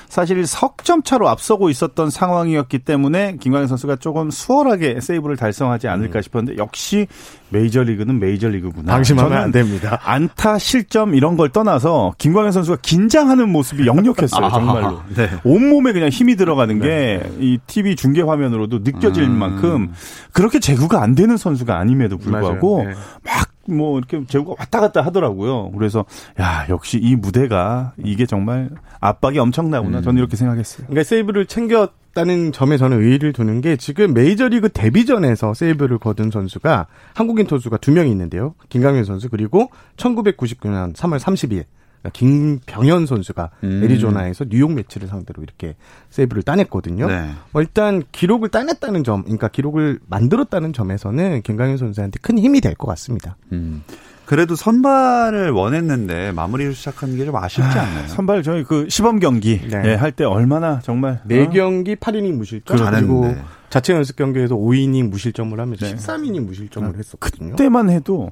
사실 0.08 0.46
석점 0.46 1.04
차로 1.04 1.30
앞서고 1.30 1.70
있었던 1.70 2.10
상황이었기 2.10 2.80
때문에 2.80 3.38
김광현 3.40 3.68
선수가 3.68 3.96
조금 3.98 4.30
수월하게 4.30 5.00
세이브를 5.00 5.38
달성하지 5.38 5.88
않을까 5.88 6.22
싶었는데 6.22 6.58
역시 6.62 7.08
메이저리그는 7.50 8.20
메이저리그구나. 8.20 8.92
방심하면 8.92 9.38
안 9.38 9.51
됩니다. 9.51 10.00
안타 10.04 10.58
실점 10.58 11.16
이런 11.16 11.38
걸 11.38 11.48
떠나서 11.50 12.13
김광현 12.18 12.51
선수가 12.51 12.80
긴장하는 12.82 13.50
모습이 13.50 13.86
역력했어요 13.88 14.50
정말로 14.51 15.01
네. 15.16 15.30
온몸에 15.46 15.94
그냥 15.94 16.10
힘이 16.10 16.36
들어가는 16.36 16.80
게 16.80 17.22
이 17.40 17.58
TV 17.68 17.96
중계 17.96 18.22
화면으로도 18.22 18.80
느껴질 18.80 19.24
음. 19.24 19.38
만큼 19.38 19.92
그렇게 20.34 20.60
제구가 20.60 21.01
안 21.01 21.16
되는 21.16 21.38
선수가 21.38 21.78
아님에도 21.78 22.18
불구하고. 22.18 22.84
네. 22.86 22.94
막 23.24 23.50
뭐 23.72 23.98
이렇게 23.98 24.25
제구가 24.25 24.56
왔다 24.60 24.80
갔다 24.80 25.01
하더라고요. 25.01 25.72
그래서 25.72 26.06
야 26.40 26.66
역시 26.70 27.00
이 27.01 27.16
무대가 27.16 27.94
이게 28.04 28.25
정말 28.25 28.70
압박이 29.00 29.40
엄청나구나. 29.40 30.01
저는 30.01 30.20
이렇게 30.20 30.36
생각했어요. 30.36 30.88
그러니까 30.88 31.04
세이브를 31.04 31.46
챙겼다는 31.46 32.51
점에 32.51 32.78
저는 32.78 33.01
의의를 33.01 33.34
두는 33.34 33.62
게 33.62 33.75
지금 33.78 34.13
메이저리그 34.13 34.70
데뷔전에서 34.70 35.54
세이브를 35.54 35.98
거둔 35.98 36.32
선수가 36.32 36.88
한국인 37.13 37.48
투수가 37.48 37.78
두 37.78 37.92
명이 37.92 38.12
있는데요. 38.12 38.54
김강현 38.70 39.06
선수 39.06 39.30
그리고 39.30 39.70
1999년 39.98 40.94
3월 40.94 41.20
30일 41.20 41.66
김병현 42.10 43.05
선수가 43.05 43.50
음. 43.63 43.81
애리조나에서 43.84 44.46
뉴욕 44.50 44.74
매치를 44.74 45.08
상대로 45.08 45.43
이렇게 45.43 45.75
세이브를 46.10 46.43
따냈거든요. 46.43 47.08
네. 47.08 47.29
뭐 47.51 47.62
일단 47.62 48.03
기록을 48.12 48.50
따냈다는 48.50 49.03
점, 49.03 49.22
그러니까 49.24 49.48
기록을 49.48 50.00
만들었다는 50.08 50.74
점에서는 50.74 51.41
김강현 51.43 51.77
선수한테 51.77 52.20
큰 52.22 52.39
힘이 52.39 52.60
될 52.62 52.74
것 52.75 52.88
같습니다. 52.88 53.36
음. 53.51 53.84
그래도 54.25 54.55
선발을 54.55 55.51
원했는데 55.51 56.31
마무리를 56.31 56.74
시작하는 56.74 57.17
게 57.17 57.25
좀 57.25 57.36
아쉽지 57.36 57.62
않나요? 57.77 58.08
선발 58.08 58.43
저희 58.43 58.63
그 58.63 58.88
시범 58.89 59.20
경기 59.20 59.60
네. 59.67 59.81
예, 59.86 59.96
할때 59.96 60.24
얼마나 60.24 60.79
정말 60.79 61.20
네 61.25 61.43
어? 61.46 61.50
경기 61.50 61.96
8이닝 61.96 62.36
무실점 62.36 62.77
잘했는데. 62.77 63.27
그리고 63.27 63.41
자체 63.70 63.93
연습 63.93 64.15
경기에서 64.15 64.55
5이닝 64.55 65.10
무실점을 65.10 65.60
하면서 65.60 65.86
네. 65.86 65.96
13이닝 65.96 66.46
무실점을 66.46 66.98
했었거든요. 66.98 67.51
그때만 67.51 67.89
해도 67.89 68.31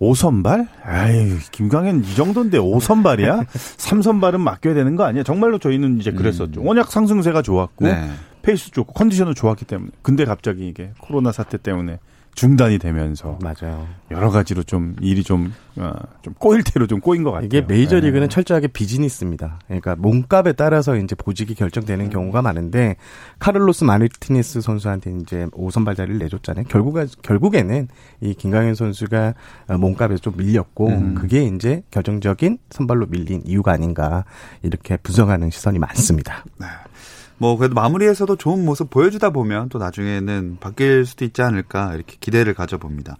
5선발? 0.00 0.66
아유, 0.82 1.36
김광현 1.50 2.04
이 2.04 2.14
정도인데 2.14 2.58
5선발이야? 2.58 3.46
3선발은 3.46 4.40
맡겨야 4.40 4.74
되는 4.74 4.96
거 4.96 5.04
아니야? 5.04 5.22
정말로 5.22 5.58
저희는 5.58 5.98
이제 5.98 6.10
그랬었죠. 6.10 6.62
워낙 6.64 6.90
상승세가 6.90 7.42
좋았고, 7.42 7.84
네. 7.84 8.08
페이스 8.42 8.70
좋고, 8.70 8.94
컨디션도 8.94 9.34
좋았기 9.34 9.66
때문에. 9.66 9.90
근데 10.02 10.24
갑자기 10.24 10.66
이게 10.66 10.92
코로나 10.98 11.32
사태 11.32 11.58
때문에 11.58 11.98
중단이 12.34 12.78
되면서 12.78 13.38
맞아요. 13.42 13.86
여러 14.10 14.30
가지로 14.30 14.62
좀 14.62 14.96
일이 15.00 15.22
좀, 15.22 15.52
어, 15.76 15.92
좀 16.22 16.32
꼬일 16.38 16.62
대로 16.62 16.86
좀 16.86 17.00
꼬인 17.00 17.22
것 17.22 17.32
같아요. 17.32 17.46
이게 17.46 17.60
메이저 17.60 17.96
리그는 17.96 18.28
네. 18.28 18.28
철저하게 18.28 18.68
비즈니스입니다. 18.68 19.58
그러니까 19.66 19.96
몸값에 19.96 20.52
따라서 20.52 20.96
이제 20.96 21.14
보직이 21.14 21.54
결정되는 21.54 22.08
경우가 22.10 22.42
많은데 22.42 22.96
카를로스 23.38 23.84
마르티네스 23.84 24.60
선수한테 24.60 25.12
이제 25.20 25.46
5선발 25.52 25.96
자리를 25.96 26.18
내줬잖아요. 26.18 26.64
결국 26.68 26.96
결국에는 27.22 27.88
이 28.20 28.34
김강현 28.34 28.74
선수가 28.74 29.34
몸값에 29.78 30.16
좀 30.16 30.34
밀렸고 30.36 30.88
음. 30.88 31.14
그게 31.14 31.44
이제 31.44 31.82
결정적인 31.90 32.58
선발로 32.70 33.06
밀린 33.06 33.42
이유가 33.44 33.72
아닌가 33.72 34.24
이렇게 34.62 34.96
분석하는 34.96 35.50
시선이 35.50 35.78
많습니다. 35.78 36.44
뭐 37.40 37.56
그래도 37.56 37.74
마무리에서도 37.74 38.36
좋은 38.36 38.66
모습 38.66 38.90
보여주다 38.90 39.30
보면 39.30 39.70
또 39.70 39.78
나중에는 39.78 40.58
바뀔 40.60 41.06
수도 41.06 41.24
있지 41.24 41.40
않을까 41.40 41.94
이렇게 41.94 42.16
기대를 42.20 42.52
가져봅니다. 42.52 43.16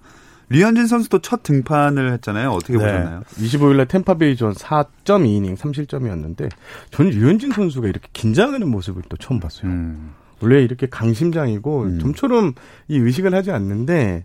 류현진 0.50 0.88
선수도 0.88 1.20
첫 1.20 1.42
등판을 1.42 2.12
했잖아요. 2.12 2.50
어떻게 2.50 2.74
네. 2.74 2.80
보셨나요? 2.80 3.22
25일날 3.38 3.88
템파베이전 3.88 4.52
4.2이닝 4.52 5.56
3실점이었는데 5.56 6.50
저는 6.90 7.12
류현진 7.12 7.52
선수가 7.52 7.88
이렇게 7.88 8.08
긴장하는 8.12 8.68
모습을 8.68 9.02
또 9.08 9.16
처음 9.16 9.40
봤어요. 9.40 9.70
음. 9.70 10.12
원래 10.42 10.62
이렇게 10.62 10.86
강심장이고 10.88 11.82
음. 11.82 11.98
좀처럼 11.98 12.54
이 12.88 12.96
의식을 12.96 13.34
하지 13.34 13.50
않는데 13.50 14.24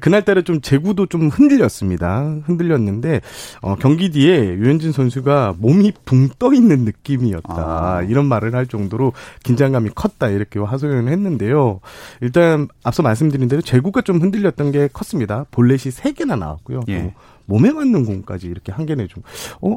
그날따라 0.00 0.42
좀 0.42 0.60
제구도 0.60 1.06
좀 1.06 1.28
흔들렸습니다. 1.28 2.40
흔들렸는데 2.44 3.20
어, 3.60 3.76
경기 3.76 4.10
뒤에 4.10 4.54
유현진 4.54 4.92
선수가 4.92 5.56
몸이 5.58 5.92
붕 6.04 6.28
떠 6.38 6.54
있는 6.54 6.84
느낌이었다 6.84 7.54
아. 7.54 8.02
이런 8.02 8.26
말을 8.26 8.54
할 8.54 8.66
정도로 8.66 9.12
긴장감이 9.44 9.90
컸다 9.94 10.28
이렇게 10.28 10.58
하소연을 10.60 11.12
했는데요. 11.12 11.80
일단 12.20 12.68
앞서 12.84 13.02
말씀드린 13.02 13.48
대로 13.48 13.60
제구가 13.60 14.02
좀 14.02 14.20
흔들렸던 14.20 14.72
게 14.72 14.88
컸습니다. 14.92 15.44
볼넷이 15.50 15.90
세 15.90 16.12
개나 16.12 16.36
나왔고요. 16.36 16.80
또 16.86 16.92
예. 16.92 17.14
몸에 17.46 17.72
맞는 17.72 18.04
공까지 18.04 18.46
이렇게 18.46 18.72
한 18.72 18.86
개내 18.86 19.06
좀 19.08 19.22
어. 19.60 19.76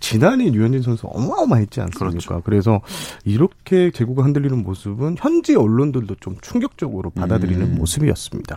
지난해 0.00 0.50
류현진 0.50 0.82
선수 0.82 1.06
어마어마했지 1.06 1.80
않습니까? 1.80 2.08
그렇죠. 2.10 2.42
그래서 2.44 2.80
이렇게 3.24 3.90
제구가 3.90 4.22
흔들리는 4.24 4.62
모습은 4.62 5.16
현지 5.18 5.54
언론들도 5.56 6.16
좀 6.20 6.36
충격적으로 6.40 7.10
받아들이는 7.10 7.62
음. 7.62 7.74
모습이었습니다. 7.76 8.56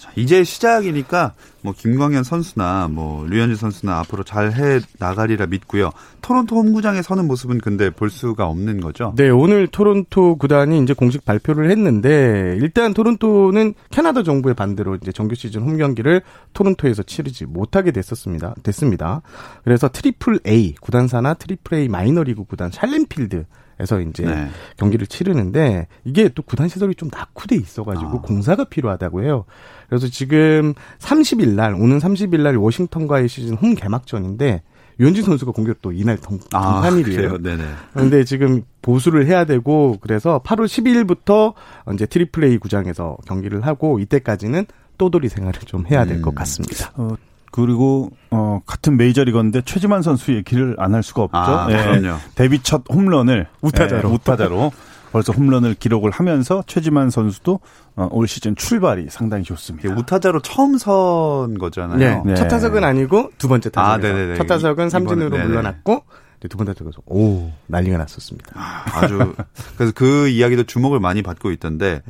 자, 0.00 0.10
이제 0.16 0.44
시작이니까 0.44 1.34
뭐 1.60 1.74
김광현 1.76 2.24
선수나 2.24 2.88
뭐 2.90 3.26
류현진 3.26 3.54
선수나 3.56 3.98
앞으로 3.98 4.24
잘 4.24 4.52
해 4.52 4.80
나가리라 4.98 5.44
믿고요. 5.46 5.90
토론토 6.22 6.56
홈구장에 6.56 7.02
서는 7.02 7.26
모습은 7.26 7.58
근데 7.58 7.90
볼 7.90 8.08
수가 8.08 8.46
없는 8.46 8.80
거죠. 8.80 9.12
네, 9.16 9.28
오늘 9.28 9.66
토론토 9.66 10.38
구단이 10.38 10.82
이제 10.82 10.94
공식 10.94 11.26
발표를 11.26 11.70
했는데 11.70 12.56
일단 12.60 12.94
토론토는 12.94 13.74
캐나다 13.90 14.22
정부의 14.22 14.54
반대로 14.54 14.96
이제 14.96 15.12
정규 15.12 15.34
시즌 15.34 15.60
홈 15.60 15.76
경기를 15.76 16.22
토론토에서 16.54 17.02
치르지 17.02 17.44
못하게 17.44 17.90
됐었습니다. 17.90 18.54
됐습니다. 18.62 19.20
그래서 19.64 19.88
트리플 19.88 20.40
A 20.46 20.74
구단사나 20.80 21.34
트리플 21.34 21.76
A 21.76 21.88
마이너리그 21.88 22.44
구단 22.44 22.70
살렌필드 22.72 23.44
에서 23.80 23.98
이제 24.00 24.24
네. 24.24 24.48
경기를 24.76 25.06
치르는데 25.06 25.88
이게 26.04 26.28
또 26.28 26.42
구단 26.42 26.68
시설이 26.68 26.94
좀 26.94 27.08
낙후돼 27.10 27.56
있어가지고 27.56 28.18
아. 28.18 28.20
공사가 28.20 28.64
필요하다고 28.64 29.22
해요. 29.22 29.46
그래서 29.88 30.06
지금 30.06 30.74
30일 30.98 31.54
날 31.54 31.74
오는 31.74 31.98
30일 31.98 32.42
날 32.42 32.56
워싱턴과의 32.56 33.28
시즌 33.28 33.54
홈 33.56 33.74
개막전인데 33.74 34.62
류현진 35.00 35.24
선수가 35.24 35.52
공교롭게도 35.52 35.92
이날 35.92 36.18
등, 36.18 36.38
아, 36.52 36.74
등판일이에요. 36.74 37.16
그래요? 37.16 37.38
네네. 37.38 37.64
그런데 37.94 38.24
지금 38.24 38.62
보수를 38.82 39.26
해야 39.26 39.46
되고 39.46 39.96
그래서 40.02 40.42
8월 40.44 40.66
12일부터 40.66 41.54
이제 41.94 42.04
트리플 42.04 42.44
A 42.44 42.58
구장에서 42.58 43.16
경기를 43.26 43.62
하고 43.62 43.98
이때까지는 43.98 44.66
떠돌이 44.98 45.30
생활을 45.30 45.60
좀 45.60 45.86
해야 45.86 46.04
될것 46.04 46.34
음. 46.34 46.36
같습니다. 46.36 46.92
어, 46.96 47.16
그리고 47.50 48.10
어 48.30 48.60
같은 48.66 48.96
메이저리거인데 48.96 49.62
최지만 49.64 50.02
선수 50.02 50.32
얘기를 50.34 50.76
안 50.78 50.94
할 50.94 51.02
수가 51.02 51.22
없죠. 51.22 51.38
아, 51.38 51.66
예. 51.70 51.76
그럼요. 51.76 52.18
데뷔 52.34 52.60
첫 52.62 52.82
홈런을 52.92 53.46
우타자로. 53.62 54.08
예, 54.08 54.12
우타자로 54.14 54.72
벌써 55.12 55.32
홈런을 55.32 55.74
기록을 55.74 56.12
하면서 56.12 56.62
최지만 56.68 57.10
선수도 57.10 57.58
어, 57.96 58.08
올 58.12 58.28
시즌 58.28 58.54
출발이 58.54 59.06
상당히 59.10 59.42
좋습니다. 59.42 59.92
우타자로 59.94 60.40
처음 60.42 60.78
선 60.78 61.58
거잖아요. 61.58 61.98
네. 61.98 62.22
네. 62.24 62.34
첫 62.34 62.46
타석은 62.48 62.84
아니고 62.84 63.32
두 63.38 63.48
번째 63.48 63.70
아, 63.74 63.96
타석에서 63.98 64.14
네네네. 64.14 64.36
첫 64.36 64.46
타석은 64.46 64.86
이- 64.86 64.90
삼진으로. 64.90 65.36
물러났고 65.36 66.04
두 66.48 66.56
번째 66.56 66.72
타석에서 66.74 67.02
오 67.06 67.50
난리가 67.66 67.98
났었습니다. 67.98 68.52
아주 68.94 69.34
그래서 69.76 69.92
그 69.94 70.28
이야기도 70.28 70.62
주목을 70.62 71.00
많이 71.00 71.22
받고 71.22 71.50
있던데 71.50 72.02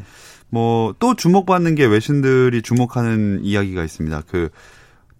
뭐 0.51 0.93
또 0.99 1.15
주목받는 1.15 1.77
게 1.77 1.87
외신들이 1.87 2.61
주목하는 2.63 3.41
이야기가 3.43 3.83
있습니다. 3.83 4.23
그 4.29 4.51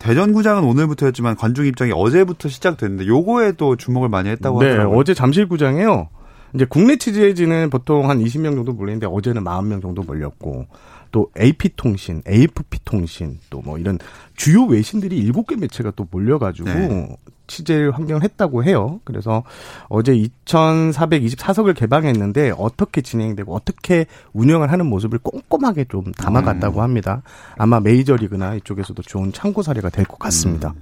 대전구장은 0.01 0.65
오늘부터였지만 0.65 1.37
관중 1.37 1.67
입장이 1.67 1.93
어제부터 1.95 2.49
시작됐는데 2.49 3.07
요거에 3.07 3.53
또 3.53 3.77
주목을 3.77 4.09
많이 4.09 4.29
했다고 4.31 4.61
네, 4.61 4.71
하더라고요. 4.71 4.99
어제 4.99 5.15
잠실구장에요. 5.15 6.09
이제 6.55 6.67
국내 6.69 6.97
취재진은 6.97 7.71
보통 7.71 8.11
한 8.11 8.19
20명 8.19 8.57
정도 8.57 8.73
몰리는데 8.73 9.07
어제는 9.07 9.45
40명 9.45 9.81
정도 9.83 10.03
몰렸고 10.03 10.67
또 11.13 11.31
AP통신, 11.39 12.23
AFP통신 12.29 13.39
또 13.51 13.61
뭐 13.63 13.79
이런 13.79 13.99
주요 14.37 14.65
외신들이 14.65 15.31
7개 15.31 15.57
매체가 15.61 15.93
또 15.95 16.09
몰려가지고 16.11 16.69
네. 16.69 17.17
취재 17.51 17.87
환경을 17.93 18.23
했다고 18.23 18.63
해요. 18.65 19.01
그래서 19.05 19.43
어제 19.89 20.13
2,424석을 20.13 21.75
개방했는데 21.77 22.53
어떻게 22.57 23.03
진행되고 23.03 23.53
어떻게 23.55 24.07
운영을 24.33 24.71
하는 24.71 24.87
모습을 24.87 25.19
꼼꼼하게 25.19 25.87
좀 25.91 26.13
담아갔다고 26.13 26.81
합니다. 26.81 27.23
아마 27.59 27.81
메이저리그나 27.81 28.55
이쪽에서도 28.55 29.03
좋은 29.03 29.33
참고 29.33 29.63
사례가 29.63 29.91
될 29.91 30.05
것 30.05 30.19
같습니다. 30.19 30.75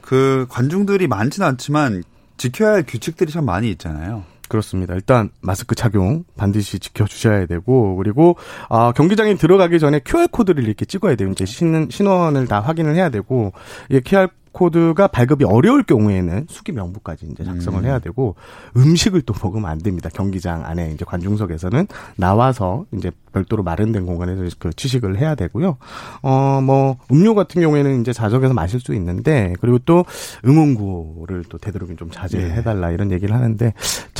그 0.00 0.46
관중들이 0.50 1.06
많지는 1.06 1.46
않지만 1.48 2.02
지켜야 2.36 2.72
할 2.74 2.84
규칙들이 2.86 3.32
참 3.32 3.44
많이 3.46 3.70
있잖아요. 3.70 4.24
그렇습니다. 4.48 4.94
일단 4.94 5.30
마스크 5.40 5.74
착용 5.74 6.24
반드시 6.36 6.78
지켜주셔야 6.78 7.46
되고 7.46 7.96
그리고 7.96 8.36
아, 8.68 8.92
경기장에 8.92 9.34
들어가기 9.36 9.78
전에 9.78 10.00
QR 10.04 10.28
코드를 10.28 10.64
이렇게 10.64 10.84
찍어야 10.84 11.14
돼요. 11.16 11.30
이제 11.30 11.46
신, 11.46 11.88
신원을 11.90 12.46
다 12.46 12.60
확인을 12.60 12.94
해야 12.94 13.08
되고 13.08 13.52
이 13.90 14.00
QR 14.04 14.28
코드가 14.54 15.08
발급이 15.08 15.44
어려울 15.44 15.82
경우에는 15.82 16.46
수기 16.48 16.72
명부까지 16.72 17.26
이제 17.32 17.44
작성을 17.44 17.78
음. 17.80 17.84
해야 17.84 17.98
되고 17.98 18.36
음식을 18.76 19.22
또 19.22 19.34
먹으면 19.42 19.68
안 19.68 19.78
됩니다. 19.78 20.08
경기장 20.14 20.64
안에 20.64 20.92
이제 20.92 21.04
관중석에서는 21.04 21.88
나와서 22.16 22.86
이제 22.92 23.10
별도로 23.32 23.64
마련된 23.64 24.06
공간에서 24.06 24.42
그 24.58 24.72
취식을 24.72 25.18
해야 25.18 25.34
되고요. 25.34 25.76
어 26.22 26.54
뭐 26.64 26.96
음료 27.10 27.34
같은 27.34 27.60
경우에는 27.60 28.00
이제 28.00 28.12
좌석에서 28.12 28.54
마실 28.54 28.78
수 28.80 28.94
있는데 28.94 29.54
그리고 29.60 29.78
또 29.80 30.04
응원구를 30.46 31.44
또 31.48 31.58
되도록이면 31.58 31.96
좀 31.96 32.10
자제해 32.10 32.62
달라 32.62 32.90
이런 32.90 33.10
얘기를 33.10 33.34
하는데 33.34 33.74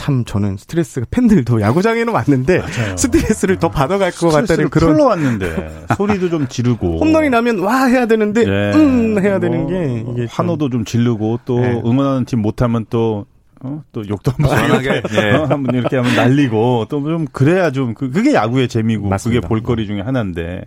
참 0.04 0.23
저는 0.26 0.58
스트레스가 0.58 1.06
팬들도 1.11 1.62
야구장에는 1.62 2.12
왔는데 2.12 2.61
스트레스를 2.99 3.58
더 3.58 3.70
받아갈 3.70 4.11
것 4.11 4.28
같다는 4.28 4.68
그런 4.68 4.92
풀러 4.92 5.06
왔는데 5.06 5.87
소리도 5.96 6.28
좀 6.28 6.46
지르고 6.46 6.99
홈런이 6.99 7.30
나면 7.30 7.61
와 7.61 7.87
해야 7.87 8.04
되는데 8.04 8.42
예. 8.42 8.73
음 8.76 9.18
해야 9.18 9.40
되는 9.40 9.61
뭐게 9.62 10.00
이게 10.12 10.26
좀- 10.26 10.26
환호도 10.30 10.68
좀 10.68 10.84
지르고 10.84 11.40
또 11.46 11.58
네. 11.58 11.80
응원하는 11.87 12.26
팀 12.26 12.40
못하면 12.42 12.84
또 12.90 13.25
어? 13.62 13.82
또 13.92 14.06
욕도 14.06 14.30
한번 14.30 14.54
시원하게, 14.58 14.88
이렇게 14.90 15.16
예. 15.26 15.30
어? 15.37 15.44
한번 15.46 15.75
이렇게 15.75 15.96
하면 15.96 16.14
날리고 16.14 16.84
또 16.90 17.00
좀 17.00 17.25
그래야 17.32 17.70
좀 17.70 17.94
그, 17.94 18.11
그게 18.11 18.34
야구의 18.34 18.68
재미고 18.68 19.08
맞습니다. 19.08 19.40
그게 19.40 19.49
볼거리 19.49 19.87
중에 19.87 20.02
하나인데 20.02 20.64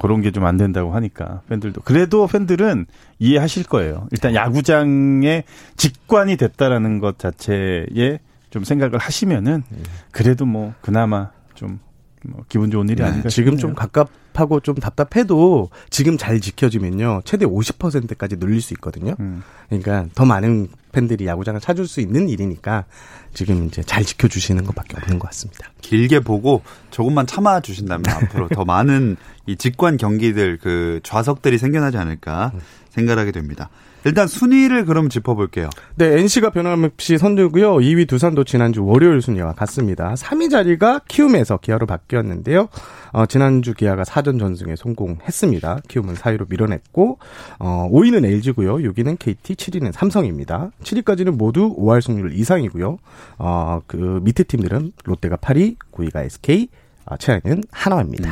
그런 0.00 0.20
게 0.20 0.32
좀 0.32 0.44
안 0.44 0.56
된다고 0.56 0.92
하니까 0.92 1.42
팬들도 1.48 1.82
그래도 1.84 2.26
팬들은 2.26 2.86
이해하실 3.20 3.66
거예요. 3.68 4.08
일단 4.10 4.34
야구장에 4.34 5.44
직관이 5.76 6.36
됐다라는 6.36 6.98
것 6.98 7.20
자체에 7.20 8.18
좀 8.54 8.62
생각을 8.62 9.00
하시면은 9.00 9.64
그래도 10.12 10.46
뭐 10.46 10.74
그나마 10.80 11.32
좀 11.56 11.80
뭐 12.26 12.44
기분 12.48 12.70
좋은 12.70 12.88
일이 12.88 13.02
네, 13.02 13.08
아닌가 13.08 13.28
지금 13.28 13.52
싶네요. 13.52 13.60
좀 13.60 13.74
갑갑하고 13.74 14.60
좀 14.60 14.74
답답해도 14.76 15.70
지금 15.90 16.16
잘 16.16 16.40
지켜지면요 16.40 17.22
최대 17.24 17.46
50%까지 17.46 18.38
늘릴 18.38 18.60
수 18.60 18.72
있거든요. 18.74 19.14
음. 19.20 19.42
그러니까 19.68 20.06
더 20.14 20.24
많은 20.24 20.68
팬들이 20.92 21.26
야구장을 21.26 21.60
찾을 21.60 21.86
수 21.86 22.00
있는 22.00 22.28
일이니까 22.28 22.84
지금 23.32 23.66
이제 23.66 23.82
잘 23.82 24.04
지켜주시는 24.04 24.64
것밖에 24.64 24.96
없는 24.96 25.18
것 25.18 25.28
같습니다. 25.28 25.70
길게 25.82 26.20
보고 26.20 26.62
조금만 26.90 27.26
참아 27.26 27.60
주신다면 27.60 28.04
앞으로 28.08 28.48
더 28.48 28.64
많은 28.64 29.16
이 29.46 29.56
직관 29.56 29.96
경기들 29.96 30.58
그 30.58 31.00
좌석들이 31.02 31.58
생겨나지 31.58 31.98
않을까 31.98 32.52
생각하게 32.90 33.32
됩니다. 33.32 33.68
일단 34.04 34.26
순위를 34.26 34.84
그럼 34.84 35.08
짚어볼게요. 35.08 35.70
네, 35.96 36.18
NC가 36.18 36.50
변함없이 36.50 37.18
선두고요. 37.18 37.76
2위 37.76 38.06
두산도 38.06 38.44
지난주 38.44 38.84
월요일 38.84 39.22
순위와 39.22 39.52
같습니다. 39.52 40.14
3위 40.14 40.50
자리가 40.50 41.00
키움에서 41.08 41.56
기아로 41.58 41.86
바뀌었는데요. 41.86 42.68
어, 43.12 43.26
지난주 43.26 43.74
기아가 43.74 44.02
4전 44.02 44.38
전승에 44.38 44.76
성공했습니다. 44.76 45.80
키움은 45.88 46.14
4위로 46.14 46.48
밀어냈고 46.48 47.18
어, 47.58 47.88
5위는 47.90 48.24
LG고요. 48.24 48.76
6위는 48.76 49.18
KT, 49.18 49.54
7위는 49.54 49.92
삼성입니다. 49.92 50.70
7위까지는 50.82 51.36
모두 51.36 51.74
5할 51.76 52.02
승률 52.02 52.34
이상이고요. 52.34 52.98
어, 53.38 53.80
그 53.86 54.20
밑에 54.22 54.44
팀들은 54.44 54.92
롯데가 55.04 55.36
8위, 55.36 55.76
9위가 55.92 56.24
SK, 56.24 56.68
아, 56.68 56.83
최하위는 57.18 57.62
하나입니다. 57.70 58.30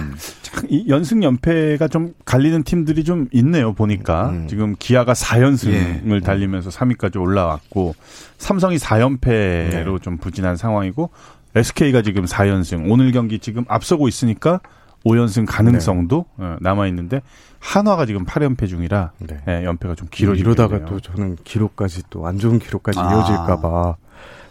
이 0.68 0.87
연승 0.88 1.22
연패가 1.22 1.88
좀 1.88 2.14
갈리는 2.24 2.62
팀들이 2.62 3.04
좀 3.04 3.28
있네요. 3.32 3.72
보니까 3.72 4.30
음. 4.30 4.48
지금 4.48 4.74
기아가 4.78 5.12
4연승을 5.14 6.14
예. 6.16 6.20
달리면서 6.20 6.70
3위까지 6.70 7.20
올라왔고 7.20 7.94
삼성이 8.38 8.76
4연패로 8.76 10.00
좀 10.02 10.16
부진한 10.18 10.56
상황이고 10.56 11.11
SK가 11.54 12.02
지금 12.02 12.24
4연승 12.24 12.90
오늘 12.90 13.12
경기 13.12 13.38
지금 13.38 13.64
앞서고 13.68 14.08
있으니까 14.08 14.61
5연승 15.04 15.46
가능성도 15.48 16.26
어, 16.37 16.56
남아 16.61 16.87
있는데 16.88 17.20
한화가 17.58 18.06
지금 18.06 18.24
8연패 18.24 18.68
중이라 18.68 19.12
네. 19.18 19.40
예, 19.48 19.64
연패가 19.64 19.94
좀 19.96 20.08
길어 20.11 20.35
이러다가. 20.35 20.85
또 20.85 21.00
저는 21.00 21.37
기록까지 21.44 22.04
또 22.11 22.26
안 22.26 22.38
좋은 22.38 22.58
기록까지 22.58 22.98
아. 23.00 23.12
이어질까 23.12 23.61
봐 23.61 23.96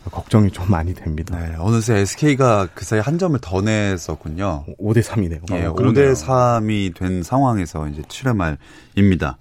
걱정이 0.10 0.52
좀 0.52 0.70
많이 0.70 0.94
됩니다. 0.94 1.38
네, 1.38 1.56
어느새 1.60 1.98
SK가 1.98 2.70
그 2.74 2.86
사이 2.86 3.00
한 3.00 3.18
점을 3.18 3.38
더 3.40 3.62
냈었군요. 3.62 4.66
5대 4.80 5.04
3이네요. 5.04 5.42
예, 5.54 5.66
어, 5.66 5.74
그러네요. 5.74 6.14
5대 6.14 6.16
3이 6.16 6.96
된 6.96 7.24
상황에서 7.24 7.88
이제 7.88 8.02
7회 8.02 8.36
말입니다. 8.36 9.38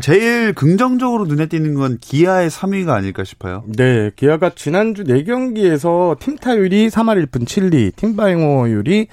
제일 0.00 0.54
긍정적으로 0.54 1.26
눈에 1.26 1.46
띄는 1.46 1.74
건 1.74 1.98
기아의 2.00 2.48
3위가 2.48 2.90
아닐까 2.90 3.24
싶어요. 3.24 3.62
네, 3.66 4.10
기아가 4.16 4.50
지난주 4.54 5.04
4경기에서 5.04 6.18
팀 6.18 6.36
타율이 6.36 6.88
3할 6.88 7.26
1푼 7.26 7.44
7리, 7.44 7.94
팀 7.94 8.16
방어율이 8.16 9.08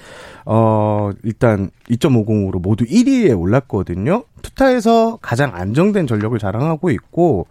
어 0.46 1.10
일단 1.22 1.70
2.50으로 1.90 2.62
모두 2.62 2.86
1위에 2.86 3.38
올랐거든요. 3.38 4.24
투타에서 4.42 5.18
가장 5.22 5.54
안정된 5.54 6.06
전력을 6.06 6.38
자랑하고 6.38 6.90
있고 6.90 7.46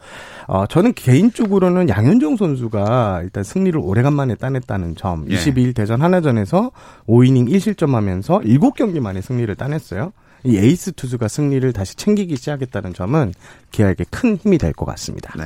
어 0.47 0.65
저는 0.67 0.93
개인적으로는 0.93 1.89
양현종 1.89 2.37
선수가 2.37 3.21
일단 3.23 3.43
승리를 3.43 3.79
오래간만에 3.79 4.35
따냈다는 4.35 4.95
점. 4.95 5.25
예. 5.29 5.35
22일 5.37 5.75
대전 5.75 6.01
한화전에서 6.01 6.71
5이닝 7.07 7.49
1실점하면서 7.49 8.45
7경기 8.45 8.99
만에 8.99 9.21
승리를 9.21 9.53
따냈어요. 9.55 10.11
이 10.43 10.57
에이스 10.57 10.93
투수가 10.93 11.27
승리를 11.27 11.71
다시 11.73 11.95
챙기기 11.95 12.35
시작했다는 12.37 12.93
점은 12.93 13.33
기아에게 13.71 14.05
큰 14.09 14.37
힘이 14.37 14.57
될 14.57 14.71
것 14.73 14.85
같습니다. 14.85 15.33
네. 15.37 15.45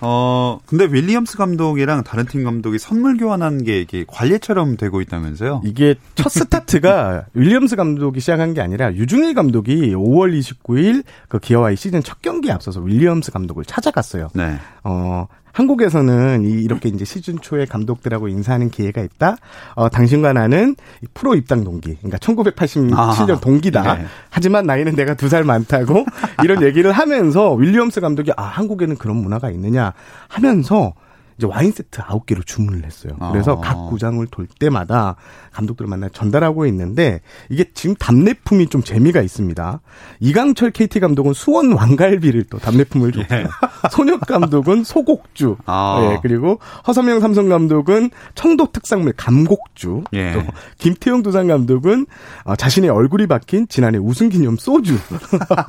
어, 0.00 0.58
근데 0.66 0.84
윌리엄스 0.84 1.36
감독이랑 1.36 2.04
다른 2.04 2.26
팀 2.26 2.44
감독이 2.44 2.78
선물 2.78 3.16
교환한 3.16 3.64
게 3.64 3.80
이게 3.80 4.04
관례처럼 4.06 4.76
되고 4.76 5.00
있다면서요? 5.00 5.62
이게 5.64 5.94
첫 6.14 6.30
스타트가 6.30 7.26
윌리엄스 7.34 7.76
감독이 7.76 8.20
시작한 8.20 8.54
게 8.54 8.60
아니라 8.60 8.94
류중일 8.94 9.34
감독이 9.34 9.94
5월 9.94 10.38
29일 10.38 11.04
그 11.28 11.38
기아와의 11.38 11.76
시즌 11.76 12.02
첫 12.02 12.22
경기에 12.22 12.52
앞서서 12.52 12.80
윌리엄스 12.80 13.32
감독을 13.32 13.64
찾아갔어요. 13.64 14.28
네. 14.34 14.58
어, 14.84 15.26
한국에서는 15.52 16.44
이- 16.44 16.62
이렇게 16.62 16.88
이제 16.88 17.04
시즌 17.04 17.38
초에 17.40 17.64
감독들하고 17.64 18.28
인사하는 18.28 18.70
기회가 18.70 19.00
있다. 19.02 19.36
어, 19.74 19.88
당신과 19.88 20.32
나는 20.32 20.76
이 21.02 21.06
프로 21.14 21.34
입당 21.34 21.64
동기. 21.64 21.96
그러니까 21.96 22.18
1987년 22.18 22.96
아, 23.36 23.40
동기다. 23.40 23.94
네. 23.96 24.04
하지만 24.30 24.66
나이는 24.66 24.94
내가 24.96 25.14
두 25.14 25.28
살 25.30 25.44
많다고 25.44 26.04
이런 26.44 26.62
얘기를 26.62 26.90
하면서 26.92 27.52
윌리엄스 27.54 28.00
감독이 28.00 28.32
아, 28.36 28.42
한국에는 28.42 28.96
그런 28.96 29.16
문화가 29.16 29.50
있느냐 29.50 29.92
하면서 30.28 30.92
이제 31.40 31.46
와인 31.46 31.72
세트 31.72 32.02
아홉 32.04 32.26
개를 32.26 32.42
주문을 32.44 32.84
했어요. 32.84 33.14
그래서 33.32 33.54
아. 33.54 33.60
각 33.60 33.86
구장을 33.88 34.24
돌 34.30 34.46
때마다 34.58 35.16
감독들을 35.52 35.88
만나 35.88 36.10
전달하고 36.10 36.66
있는데 36.66 37.22
이게 37.48 37.64
지금 37.72 37.96
답례품이 37.96 38.66
좀 38.66 38.82
재미가 38.82 39.22
있습니다. 39.22 39.80
이강철 40.20 40.70
KT 40.72 41.00
감독은 41.00 41.32
수원 41.32 41.72
왕갈비를 41.72 42.44
또 42.50 42.58
답례품을 42.58 43.12
줬고요. 43.12 43.46
손혁 43.90 44.20
감독은 44.20 44.84
소곡주. 44.84 45.56
아. 45.64 46.10
예, 46.12 46.18
그리고 46.20 46.60
허삼영 46.86 47.20
삼성 47.20 47.48
감독은 47.48 48.10
청도 48.34 48.72
특산물 48.72 49.14
감곡주. 49.16 50.04
예. 50.12 50.34
또 50.34 50.42
김태형 50.76 51.22
두산 51.22 51.48
감독은 51.48 52.04
어, 52.44 52.54
자신의 52.54 52.90
얼굴이 52.90 53.26
박힌 53.28 53.66
지난해 53.68 53.96
우승 53.96 54.28
기념 54.28 54.56
소주. 54.58 54.98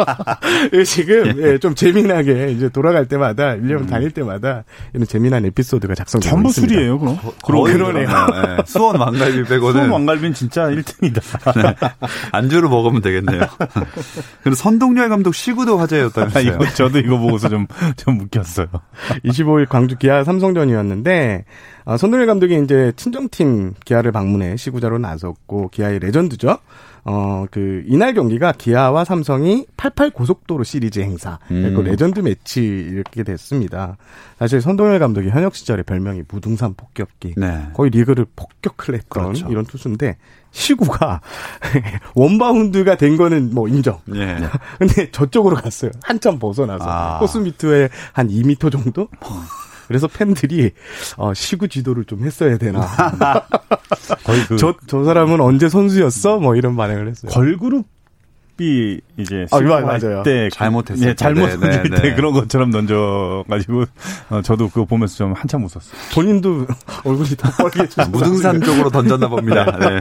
예, 0.74 0.84
지금 0.84 1.34
예, 1.38 1.58
좀 1.60 1.76
재미나게 1.76 2.52
이제 2.52 2.68
돌아갈 2.68 3.08
때마다 3.08 3.54
음. 3.54 3.68
1년 3.68 3.90
다닐 3.90 4.12
때마다 4.12 4.66
이런 4.94 5.08
재미난 5.08 5.46
에피 5.46 5.61
소드가 5.64 5.96
작성되고 5.96 6.30
전부 6.30 6.50
있습니다. 6.50 6.74
술이에요, 6.74 7.00
그럼. 7.00 7.18
거의 7.42 7.74
그러네요. 7.74 8.06
그러네요. 8.08 8.56
네. 8.58 8.64
수원 8.66 9.00
왕갈비 9.00 9.44
빼고는 9.44 9.74
수원 9.74 9.90
왕갈비는 9.90 10.34
진짜 10.34 10.64
1등이다. 10.68 11.22
안주로 12.32 12.70
먹으면 12.70 13.02
되겠네요. 13.02 13.42
그리고 14.44 14.56
선동열 14.56 15.10
감독 15.10 15.34
시구도 15.36 15.78
아, 15.78 15.82
화제였다면서요. 15.84 16.54
이거 16.54 16.70
저도 16.74 17.00
이거 17.00 17.18
보고서 17.18 17.50
좀, 17.50 17.68
좀 17.98 18.20
웃겼어요. 18.20 18.68
25일 19.26 19.68
광주 19.70 19.98
기아 19.98 20.24
삼성전이었는데 20.24 21.46
어, 21.86 21.98
선동열 21.98 22.28
감독이 22.28 22.60
이제 22.64 22.92
친정팀 22.96 23.74
기아를 23.86 24.12
방문해 24.12 24.58
시구자로 24.58 25.00
나섰고 25.00 25.70
기아의 25.70 26.00
레전드죠. 26.00 26.58
어, 27.04 27.46
그, 27.50 27.84
이날 27.88 28.14
경기가 28.14 28.52
기아와 28.52 29.06
삼성이 29.06 29.66
88 29.78 30.12
고속도로 30.12 30.64
시리즈 30.64 31.00
행사. 31.00 31.40
음. 31.50 31.74
그 31.76 31.82
레전드 31.82 32.20
매치 32.20 32.62
이렇게 32.62 33.24
됐습니다. 33.24 33.98
사실 34.38 34.62
선동열 34.62 35.00
감독이 35.00 35.30
현역 35.30 35.56
시절에 35.56 35.84
별명이 35.84 36.24
무등산 36.28 36.76
폭격기. 36.76 37.36
네. 37.38 37.68
거의 37.74 37.90
리그를 37.90 38.26
폭격을 38.36 38.96
했던 38.96 39.24
그렇죠. 39.24 39.48
이런 39.50 39.66
투수인데, 39.66 40.18
시구가 40.52 41.22
원바운드가 42.16 42.98
된 42.98 43.18
거는 43.18 43.54
뭐 43.54 43.68
인정. 43.68 44.00
네. 44.06 44.38
근데 44.78 45.10
저쪽으로 45.12 45.56
갔어요. 45.56 45.92
한참 46.04 46.38
벗어나서. 46.40 46.86
아. 46.88 47.20
코스 47.20 47.40
미터에 47.40 47.90
한 48.14 48.28
2미터 48.28 48.72
정도? 48.72 49.08
그래서 49.92 50.08
팬들이 50.08 50.72
어, 51.18 51.34
시구 51.34 51.68
지도를 51.68 52.06
좀 52.06 52.24
했어야 52.24 52.58
되나. 52.58 52.82
거의 54.24 54.42
그 54.48 54.56
저, 54.58 54.74
저 54.88 55.04
사람은 55.04 55.42
언제 55.42 55.68
선수였어? 55.70 56.40
뭐 56.40 56.56
이런 56.56 56.76
반응을 56.78 57.08
했어요. 57.10 57.32
걸그룹 57.32 57.86
이 58.60 59.00
이제 59.18 59.48
아, 59.50 59.60
맞아요. 59.60 60.22
때 60.24 60.48
잘못했을 60.52 61.08
네, 61.08 61.16
잘못했을 61.16 61.60
네, 61.62 61.84
네, 61.90 62.02
때 62.02 62.16
그런 62.16 62.32
것처럼 62.32 62.70
던져가지고 62.70 63.86
어, 64.30 64.42
저도 64.44 64.70
그거 64.70 64.86
보면서 64.86 65.16
좀 65.16 65.34
한참 65.34 65.64
웃었어요. 65.64 65.94
본인도 66.14 66.68
얼굴이 67.04 67.30
다 67.38 67.50
빨개져. 67.58 68.06
무등산 68.10 68.62
쪽으로 68.62 68.92
던졌나 68.92 69.30
봅니다. 69.30 69.66
네. 69.80 70.00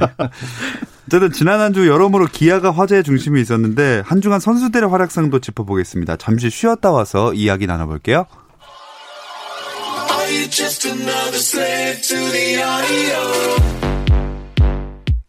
어쨌든 1.06 1.32
지난 1.32 1.60
한 1.60 1.72
주 1.72 1.88
여러모로 1.88 2.26
기아가 2.26 2.70
화제의 2.70 3.02
중심이 3.02 3.40
있었는데 3.40 4.02
한 4.04 4.20
주간 4.20 4.40
선수들의 4.40 4.90
활약상도 4.90 5.38
짚어보겠습니다. 5.38 6.16
잠시 6.16 6.50
쉬었다 6.50 6.90
와서 6.90 7.32
이야기 7.32 7.66
나눠볼게요. 7.66 8.26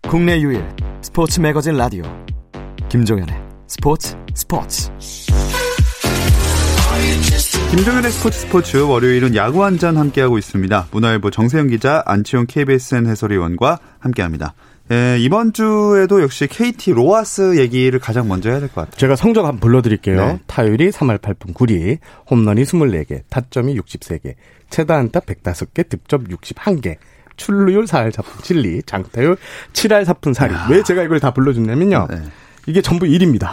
국내 0.08 0.40
유일 0.40 0.64
스포츠 1.02 1.40
매거진 1.40 1.76
라디오 1.76 2.04
김종현의 2.90 3.36
스포츠 3.68 4.16
스포츠 4.36 4.92
김종현의 7.72 8.12
스포츠 8.12 8.40
스포츠 8.42 8.78
월요일은 8.78 9.36
야구 9.36 9.64
한 9.64 9.80
잔 9.80 9.98
함께하고 9.98 10.38
있습니다. 10.38 10.90
문화일보 10.92 11.32
정세영 11.32 11.68
기자 11.68 12.04
안치용 12.06 12.46
KBSN 12.48 13.08
해설위원과 13.08 13.80
함께합니다. 14.00 14.54
예, 14.92 15.18
이번 15.20 15.54
주에도 15.54 16.22
역시 16.22 16.48
KT 16.48 16.92
로하스 16.92 17.58
얘기를 17.58 17.98
가장 18.00 18.28
먼저 18.28 18.50
해야 18.50 18.60
될 18.60 18.68
것 18.68 18.76
같아요. 18.82 18.98
제가 18.98 19.16
성적 19.16 19.46
한번 19.46 19.60
불러드릴게요. 19.62 20.18
네. 20.26 20.40
타율이 20.48 20.90
3할 20.92 21.20
8분 21.20 21.54
9리, 21.54 22.00
홈런이 22.30 22.64
24개, 22.64 23.22
타점이 23.30 23.78
63개, 23.80 24.34
최다 24.70 24.98
안타 24.98 25.22
105개, 25.22 25.88
득점 25.88 26.26
61개, 26.26 26.98
출루율 27.38 27.86
4할 27.86 28.12
4푼 28.12 28.42
7리, 28.42 28.86
장타율 28.86 29.38
7할 29.72 30.04
4푼 30.06 30.34
4리. 30.36 30.70
왜 30.72 30.84
제가 30.84 31.04
이걸 31.04 31.20
다 31.22 31.32
불러줬냐면요. 31.32 32.08
네. 32.10 32.18
이게 32.68 32.82
전부 32.82 33.06
1입니다. 33.06 33.50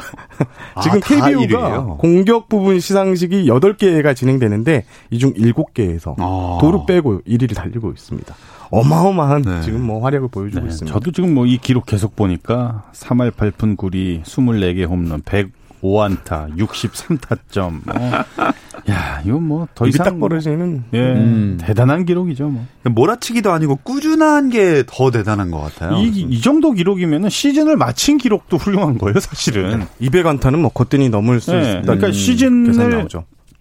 지금 0.82 0.98
아, 0.98 1.30
KBO가 1.30 1.80
공격 1.98 2.48
부분 2.48 2.78
시상식이 2.80 3.46
8개가 3.46 4.14
진행되는데 4.14 4.84
이 5.10 5.18
중 5.18 5.32
7개에서 5.34 6.14
아. 6.18 6.58
도루 6.60 6.84
빼고 6.86 7.22
1위를 7.26 7.54
달리고 7.54 7.90
있습니다. 7.90 8.34
어마어마한 8.70 9.42
네. 9.42 9.60
지금 9.62 9.82
뭐 9.82 10.02
활약을 10.04 10.28
보여주고 10.28 10.60
네. 10.66 10.68
있습니다. 10.70 10.92
저도 10.92 11.10
지금 11.12 11.34
뭐 11.34 11.46
이 11.46 11.56
기록 11.58 11.86
계속 11.86 12.14
보니까 12.16 12.84
3할 12.92 13.30
8푼 13.32 13.76
9리 13.78 14.22
24개 14.24 14.86
홈런 14.86 15.22
105안타 15.22 16.54
63타점. 16.58 17.80
뭐. 17.84 17.94
야, 18.90 19.20
이거 19.24 19.38
뭐더 19.38 19.86
이상 19.86 20.04
딱 20.04 20.18
벌어지는 20.18 20.84
예, 20.94 20.98
음. 20.98 21.58
대단한 21.60 22.04
기록이죠, 22.06 22.48
뭐. 22.48 22.64
몰아치기도 22.84 23.52
아니고 23.52 23.76
꾸준한 23.82 24.48
게 24.50 24.82
더 24.86 25.10
대단한 25.10 25.50
것 25.50 25.60
같아요. 25.60 25.98
이, 25.98 26.06
이 26.08 26.40
정도 26.40 26.72
기록이면은 26.72 27.28
시즌을 27.28 27.76
마친 27.76 28.16
기록도 28.16 28.56
훌륭한 28.56 28.96
거예요, 28.98 29.20
사실은. 29.20 29.86
200안타는 30.00 30.58
뭐 30.60 30.70
거뜬히 30.70 31.08
넘을 31.10 31.40
수 31.40 31.52
네, 31.52 31.72
있다. 31.72 31.82
그러니까 31.82 32.12
시즌을 32.12 33.06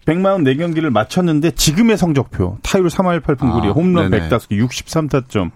104경기를 0.06 0.88
마쳤는데 0.90 1.50
지금의 1.50 1.98
성적표 1.98 2.58
타율 2.62 2.86
3할 2.86 3.20
8푼 3.20 3.38
9리 3.40 3.66
아, 3.66 3.70
홈런 3.72 4.10
네네. 4.10 4.28
105개 4.30 4.66
63타점 4.66 5.50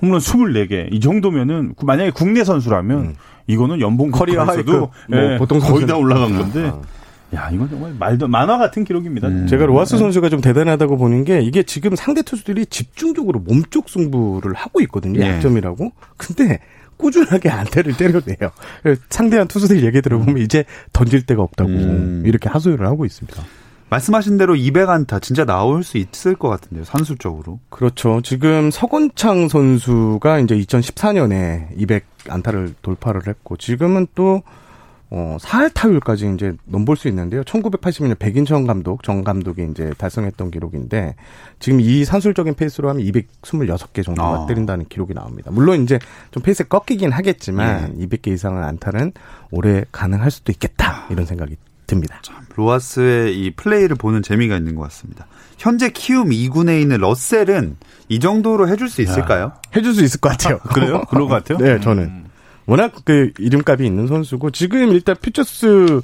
홈런 0.00 0.18
24개 0.20 0.88
이 0.92 1.00
정도면은 1.00 1.74
만약에 1.82 2.10
국내 2.10 2.42
선수라면 2.44 2.98
음. 2.98 3.14
이거는 3.46 3.80
연봉 3.80 4.10
커리어 4.10 4.44
하이도 4.44 4.72
뭐 4.78 4.90
네, 5.08 5.36
보통 5.36 5.58
거의 5.58 5.86
다 5.86 5.96
올라간 5.96 6.38
건데 6.38 6.68
아. 6.72 6.80
야, 7.34 7.50
이건 7.52 7.68
정말 7.68 7.94
말도 7.98 8.28
만화 8.28 8.58
같은 8.58 8.84
기록입니다. 8.84 9.28
음. 9.28 9.46
제가 9.46 9.66
로하스 9.66 9.94
네. 9.94 9.98
선수가 9.98 10.28
좀 10.28 10.40
대단하다고 10.40 10.96
보는 10.96 11.24
게 11.24 11.40
이게 11.40 11.62
지금 11.62 11.94
상대 11.94 12.22
투수들이 12.22 12.66
집중적으로 12.66 13.40
몸쪽 13.40 13.88
승부를 13.88 14.54
하고 14.54 14.80
있거든요. 14.82 15.20
네. 15.20 15.30
약점이라고. 15.30 15.92
근데 16.16 16.58
꾸준하게 16.96 17.48
안타를 17.48 17.96
때려내요. 17.96 18.50
상대한 19.08 19.48
투수들 19.48 19.84
얘기 19.84 20.02
들어보면 20.02 20.36
음. 20.36 20.42
이제 20.42 20.64
던질 20.92 21.24
데가 21.24 21.42
없다고 21.42 21.70
음. 21.70 22.22
이렇게 22.26 22.48
하소연을 22.48 22.86
하고 22.86 23.06
있습니다. 23.06 23.42
말씀하신 23.90 24.38
대로 24.38 24.54
200안타 24.54 25.20
진짜 25.20 25.44
나올 25.44 25.82
수 25.82 25.98
있을 25.98 26.36
것 26.36 26.48
같은데요, 26.48 26.84
산술적으로. 26.84 27.58
그렇죠. 27.70 28.20
지금 28.22 28.70
서건창 28.70 29.48
선수가 29.48 30.38
이제 30.40 30.56
2014년에 30.56 31.76
200안타를 31.76 32.74
돌파를 32.82 33.22
했고 33.26 33.56
지금은 33.56 34.06
또 34.14 34.42
어, 35.12 35.36
4할 35.40 35.74
타율까지 35.74 36.32
이제 36.34 36.52
넘볼 36.66 36.96
수 36.96 37.08
있는데요. 37.08 37.42
1980년 37.42 38.16
백인천 38.18 38.66
감독, 38.66 39.02
전 39.02 39.24
감독이 39.24 39.66
이제 39.70 39.92
달성했던 39.98 40.52
기록인데, 40.52 41.16
지금 41.58 41.80
이 41.80 42.04
산술적인 42.04 42.54
페이스로 42.54 42.88
하면 42.90 43.02
226개 43.04 44.04
정도가 44.04 44.42
아. 44.42 44.46
때린다는 44.46 44.86
기록이 44.88 45.12
나옵니다. 45.12 45.50
물론 45.50 45.82
이제 45.82 45.98
좀 46.30 46.44
페이스 46.44 46.66
꺾이긴 46.68 47.10
하겠지만, 47.10 47.96
네. 47.96 48.06
200개 48.06 48.28
이상은 48.28 48.62
안타는 48.62 49.12
올해 49.50 49.84
가능할 49.90 50.30
수도 50.30 50.52
있겠다. 50.52 51.06
이런 51.10 51.26
생각이 51.26 51.56
듭니다. 51.88 52.20
참, 52.22 52.36
로하스의 52.54 53.36
이 53.36 53.50
플레이를 53.50 53.96
보는 53.96 54.22
재미가 54.22 54.56
있는 54.56 54.76
것 54.76 54.82
같습니다. 54.84 55.26
현재 55.58 55.90
키움 55.90 56.30
2군에 56.30 56.80
있는 56.80 56.98
러셀은 56.98 57.76
이 58.08 58.20
정도로 58.20 58.68
해줄 58.68 58.88
수 58.88 59.02
있을까요? 59.02 59.42
야. 59.42 59.60
해줄 59.74 59.92
수 59.92 60.04
있을 60.04 60.20
것 60.20 60.28
같아요. 60.28 60.58
그래요? 60.72 61.02
그런 61.10 61.28
것 61.28 61.34
같아요? 61.34 61.58
네, 61.58 61.80
저는. 61.80 62.29
음. 62.66 62.70
워낙 62.70 62.92
그 63.04 63.32
이름값이 63.38 63.84
있는 63.84 64.06
선수고 64.06 64.50
지금 64.50 64.90
일단 64.90 65.16
퓨처스 65.20 66.00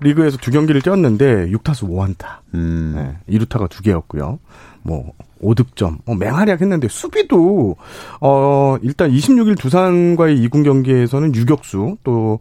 리그에서 0.00 0.36
두 0.38 0.50
경기를 0.50 0.82
뛰었는데 0.82 1.50
6타수 1.50 1.88
5안타. 1.88 2.38
음. 2.54 2.92
네, 3.26 3.36
2루타가 3.38 3.68
두 3.70 3.82
개였고요. 3.82 4.38
뭐 4.82 5.12
5득점, 5.40 5.98
뭐 6.04 6.14
맹활약 6.14 6.60
했는데 6.60 6.88
수비도 6.88 7.76
어 8.20 8.76
일단 8.82 9.10
26일 9.10 9.58
두산과의 9.58 10.36
2군 10.46 10.62
경기에서는 10.64 11.34
유격수 11.34 11.96
또 12.04 12.40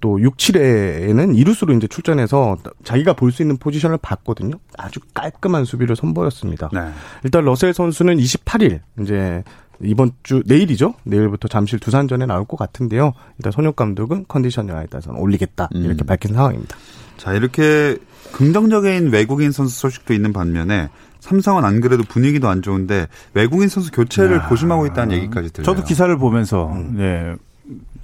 또 0.00 0.20
6, 0.20 0.36
7회에는 0.36 1.36
이루수로 1.36 1.74
이제 1.74 1.86
출전해서 1.86 2.58
자기가 2.84 3.14
볼 3.14 3.32
수 3.32 3.42
있는 3.42 3.56
포지션을 3.56 3.98
봤거든요. 3.98 4.54
아주 4.76 5.00
깔끔한 5.14 5.64
수비를 5.64 5.96
선보였습니다. 5.96 6.70
네. 6.72 6.80
일단 7.24 7.44
러셀 7.44 7.72
선수는 7.72 8.16
28일 8.18 8.80
이제 9.00 9.42
이번 9.82 10.12
주 10.22 10.42
내일이죠. 10.46 10.94
내일부터 11.04 11.48
잠실 11.48 11.78
두산전에 11.78 12.26
나올 12.26 12.44
것 12.44 12.56
같은데요. 12.56 13.12
일단 13.38 13.52
손혁 13.52 13.76
감독은 13.76 14.24
컨디션 14.28 14.68
여하에 14.68 14.86
따라서는 14.86 15.20
올리겠다 15.20 15.68
음. 15.74 15.84
이렇게 15.84 16.04
밝힌 16.04 16.34
상황입니다. 16.34 16.76
자 17.16 17.32
이렇게 17.32 17.96
긍정적인 18.32 19.10
외국인 19.10 19.52
선수 19.52 19.78
소식도 19.80 20.14
있는 20.14 20.32
반면에 20.32 20.88
삼성은 21.20 21.64
안 21.64 21.80
그래도 21.80 22.02
분위기도 22.04 22.48
안 22.48 22.62
좋은데 22.62 23.08
외국인 23.34 23.68
선수 23.68 23.90
교체를 23.90 24.36
야. 24.36 24.48
고심하고 24.48 24.86
있다는 24.86 25.16
얘기까지 25.16 25.52
들려요. 25.52 25.64
저도 25.74 25.86
기사를 25.86 26.16
보면서 26.16 26.70
음. 26.72 26.94
네, 26.96 27.34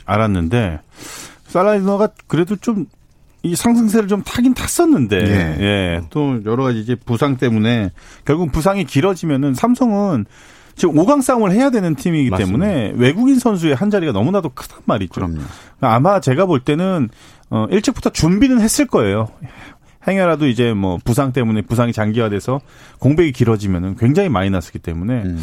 알았는데 0.04 0.80
살라이너가 1.46 2.10
그래도 2.26 2.56
좀 2.56 2.86
이 3.44 3.54
상승세를 3.54 4.08
좀 4.08 4.22
타긴 4.22 4.54
탔었는데 4.54 5.16
예. 5.18 5.64
예. 5.64 6.00
또 6.08 6.40
여러 6.46 6.64
가지 6.64 6.80
이제 6.80 6.94
부상 6.94 7.36
때문에 7.36 7.90
결국 8.24 8.50
부상이 8.50 8.84
길어지면은 8.84 9.52
삼성은 9.52 10.24
지금 10.76 10.94
5강 10.94 11.22
싸움을 11.22 11.52
해야 11.52 11.70
되는 11.70 11.94
팀이기 11.94 12.30
맞습니다. 12.30 12.64
때문에 12.66 12.92
외국인 12.96 13.38
선수의 13.38 13.74
한 13.74 13.90
자리가 13.90 14.12
너무나도 14.12 14.50
크단 14.50 14.78
말이죠. 14.84 15.12
그럼요. 15.12 15.40
아마 15.80 16.20
제가 16.20 16.46
볼 16.46 16.60
때는 16.60 17.10
어 17.50 17.66
일찍부터 17.70 18.10
준비는 18.10 18.60
했을 18.60 18.86
거예요. 18.86 19.28
행여라도 20.06 20.46
이제 20.46 20.72
뭐 20.72 20.98
부상 21.04 21.32
때문에 21.32 21.62
부상이 21.62 21.92
장기화돼서 21.92 22.60
공백이 22.98 23.32
길어지면은 23.32 23.96
굉장히 23.96 24.28
많이 24.28 24.50
났었기 24.50 24.78
때문에 24.78 25.22
음. 25.22 25.38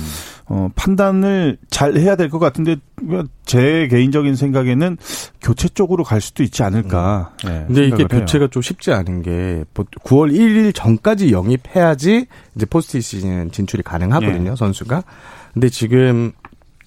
어 0.46 0.70
판단을 0.76 1.58
잘 1.70 1.98
해야 1.98 2.16
될 2.16 2.30
것 2.30 2.40
같은데 2.40 2.78
제 3.46 3.88
개인적인 3.90 4.36
생각에는 4.36 4.98
교체 5.42 5.68
쪽으로 5.70 6.04
갈 6.04 6.22
수도 6.22 6.44
있지 6.44 6.64
않을까. 6.64 7.34
음. 7.46 7.50
네, 7.50 7.64
근데 7.68 7.88
이게 7.88 8.04
교체가 8.06 8.48
좀 8.48 8.62
쉽지 8.62 8.92
않은 8.92 9.22
게 9.24 9.64
9월 9.74 10.32
1일 10.34 10.74
전까지 10.74 11.32
영입해야지 11.32 12.28
이제 12.56 12.66
포스트 12.66 13.02
시즌 13.02 13.52
진출이 13.52 13.84
가능하거든요, 13.84 14.52
네. 14.52 14.56
선수가. 14.56 15.04
근데 15.54 15.70
지금 15.70 16.32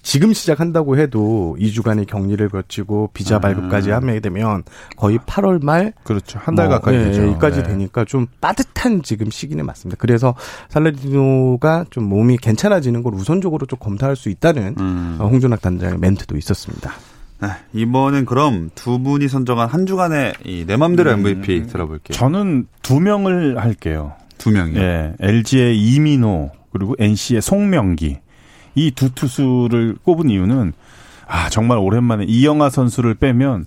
지금 0.05 0.33
시작한다고 0.33 0.99
해도 0.99 1.57
2주간의 1.59 2.05
격리를 2.05 2.47
거치고 2.47 3.09
비자 3.11 3.37
아. 3.37 3.39
발급까지 3.39 3.89
하게 3.89 4.19
되면 4.19 4.63
거의 4.95 5.17
8월 5.17 5.65
말 5.65 5.93
그렇죠 6.03 6.39
한달 6.39 6.67
뭐, 6.67 6.77
가까이 6.77 6.95
예, 6.95 7.05
되죠. 7.05 7.23
여기까지 7.23 7.63
네. 7.63 7.69
되니까 7.69 8.05
좀 8.05 8.27
빠듯한 8.39 9.01
지금 9.01 9.31
시기는 9.31 9.65
맞습니다. 9.65 9.97
그래서 9.99 10.35
살라디노가 10.69 11.85
좀 11.89 12.03
몸이 12.03 12.37
괜찮아지는 12.37 13.01
걸 13.01 13.15
우선적으로 13.15 13.65
좀 13.65 13.79
검토할 13.79 14.15
수 14.15 14.29
있다는 14.29 14.75
음. 14.79 15.17
홍준학 15.19 15.61
단장의 15.61 15.97
멘트도 15.97 16.37
있었습니다. 16.37 16.93
네, 17.41 17.49
이번엔 17.73 18.25
그럼 18.25 18.69
두 18.75 18.99
분이 18.99 19.27
선정한 19.27 19.67
한 19.67 19.87
주간의 19.87 20.35
이내 20.45 20.77
맘대로 20.77 21.13
음. 21.13 21.25
MVP 21.25 21.65
들어볼게요. 21.65 22.15
저는 22.15 22.67
두 22.83 22.99
명을 22.99 23.57
할게요. 23.57 24.13
두 24.37 24.51
명이요. 24.51 24.79
예, 24.79 25.13
LG의 25.19 25.79
이민호 25.79 26.51
그리고 26.71 26.93
NC의 26.99 27.41
송명기 27.41 28.19
이 28.75 28.91
두 28.91 29.13
투수를 29.13 29.95
꼽은 30.03 30.29
이유는 30.29 30.73
아 31.27 31.49
정말 31.49 31.77
오랜만에 31.77 32.25
이영하 32.25 32.69
선수를 32.69 33.15
빼면 33.15 33.65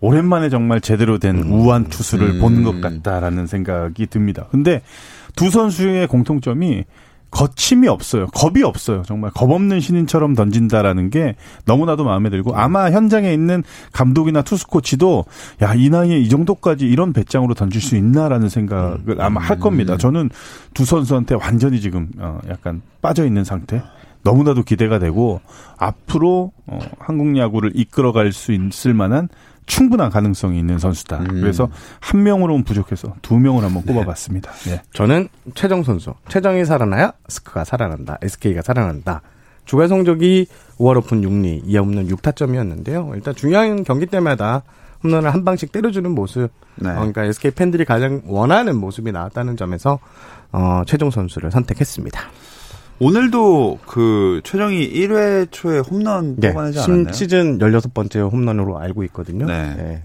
오랜만에 0.00 0.48
정말 0.48 0.80
제대로 0.80 1.18
된 1.18 1.38
우한 1.38 1.84
투수를 1.88 2.36
음. 2.36 2.40
본것 2.40 2.80
같다라는 2.80 3.46
생각이 3.46 4.06
듭니다. 4.06 4.46
근데 4.50 4.82
두 5.34 5.50
선수의 5.50 6.06
공통점이 6.06 6.84
거침이 7.30 7.88
없어요. 7.88 8.26
겁이 8.28 8.62
없어요. 8.62 9.02
정말 9.04 9.30
겁 9.32 9.50
없는 9.50 9.80
신인처럼 9.80 10.34
던진다라는 10.34 11.10
게 11.10 11.36
너무나도 11.66 12.04
마음에 12.04 12.30
들고 12.30 12.56
아마 12.56 12.90
현장에 12.90 13.32
있는 13.34 13.62
감독이나 13.92 14.40
투수 14.42 14.66
코치도 14.66 15.26
야, 15.62 15.74
이 15.74 15.90
나이에 15.90 16.18
이 16.18 16.28
정도까지 16.30 16.86
이런 16.86 17.12
배짱으로 17.12 17.52
던질 17.52 17.82
수 17.82 17.96
있나라는 17.96 18.48
생각을 18.48 19.20
아마 19.20 19.42
할 19.42 19.58
겁니다. 19.58 19.98
저는 19.98 20.30
두 20.72 20.86
선수한테 20.86 21.34
완전히 21.34 21.80
지금 21.82 22.08
어, 22.18 22.38
약간 22.48 22.80
빠져 23.02 23.26
있는 23.26 23.44
상태. 23.44 23.82
너무나도 24.22 24.62
기대가 24.62 24.98
되고 24.98 25.40
앞으로 25.76 26.52
어, 26.66 26.78
한국 26.98 27.36
야구를 27.36 27.72
이끌어갈 27.74 28.32
수 28.32 28.52
있을 28.52 28.94
만한 28.94 29.28
충분한 29.66 30.10
가능성이 30.10 30.58
있는 30.58 30.78
선수다. 30.78 31.18
음. 31.18 31.26
그래서 31.40 31.68
한 32.00 32.22
명으로는 32.22 32.64
부족해서 32.64 33.14
두 33.22 33.38
명을 33.38 33.62
한번 33.62 33.84
꼽아봤습니다. 33.84 34.50
예. 34.68 34.82
저는 34.94 35.28
최정 35.54 35.82
선수. 35.82 36.14
최정이 36.28 36.64
살아나야 36.64 37.12
스크가 37.28 37.64
살아난다. 37.64 38.18
SK가 38.22 38.62
살아난다. 38.62 39.20
주간 39.66 39.88
성적이 39.88 40.46
5월 40.78 40.96
오픈 40.96 41.20
6리, 41.20 41.64
2하 41.66 41.80
홈런 41.80 42.08
6타점이었는데요. 42.08 43.14
일단 43.14 43.34
중요한 43.34 43.84
경기 43.84 44.06
때마다 44.06 44.62
홈런을 45.04 45.32
한 45.32 45.44
방씩 45.44 45.70
때려주는 45.70 46.10
모습. 46.10 46.48
네. 46.76 46.88
어, 46.90 46.94
그러니까 46.94 47.24
SK 47.24 47.50
팬들이 47.52 47.84
가장 47.84 48.22
원하는 48.26 48.76
모습이 48.76 49.12
나왔다는 49.12 49.58
점에서 49.58 49.98
어, 50.52 50.82
최종 50.86 51.10
선수를 51.10 51.50
선택했습니다. 51.50 52.20
오늘도 53.00 53.78
그 53.86 54.40
최정이 54.44 54.90
1회 54.92 55.48
초에 55.50 55.78
홈런 55.78 56.36
네, 56.36 56.52
뽑아내지 56.52 56.80
신- 56.80 56.92
않았나요? 56.92 57.12
시즌 57.12 57.58
16번째 57.58 58.30
홈런으로 58.30 58.78
알고 58.78 59.04
있거든요. 59.04 59.46
네. 59.46 59.74
네. 59.76 60.02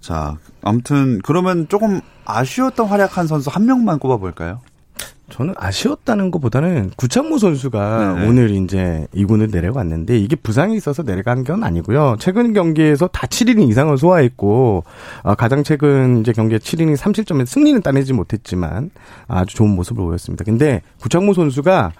자, 0.00 0.36
아무튼 0.62 1.18
그러면 1.24 1.66
조금 1.68 2.00
아쉬웠던 2.24 2.86
활약한 2.86 3.26
선수 3.26 3.50
한 3.50 3.66
명만 3.66 3.98
꼽아볼까요? 3.98 4.60
저는 5.28 5.54
아쉬웠다는 5.56 6.32
것보다는 6.32 6.90
구창모 6.96 7.38
선수가 7.38 8.14
네네. 8.16 8.28
오늘 8.28 8.50
이제 8.50 9.06
2군을 9.14 9.52
내려갔는데 9.52 10.18
이게 10.18 10.34
부상이 10.34 10.76
있어서 10.76 11.04
내려간 11.04 11.44
건 11.44 11.62
아니고요. 11.62 12.16
최근 12.18 12.52
경기에서 12.52 13.06
다 13.08 13.28
7이닝 13.28 13.68
이상을 13.68 13.96
소화했고 13.96 14.82
어, 15.22 15.34
가장 15.36 15.62
최근 15.62 16.20
이제 16.20 16.32
경기에 16.32 16.58
7이닝 16.58 16.96
3실점에 16.96 17.46
승리는 17.46 17.80
따내지 17.80 18.12
못했지만 18.12 18.90
아주 19.28 19.54
좋은 19.54 19.70
모습을 19.70 20.02
보였습니다. 20.04 20.44
근데 20.44 20.82
구창모 21.00 21.34
선수가 21.34 21.86
어, 21.86 21.92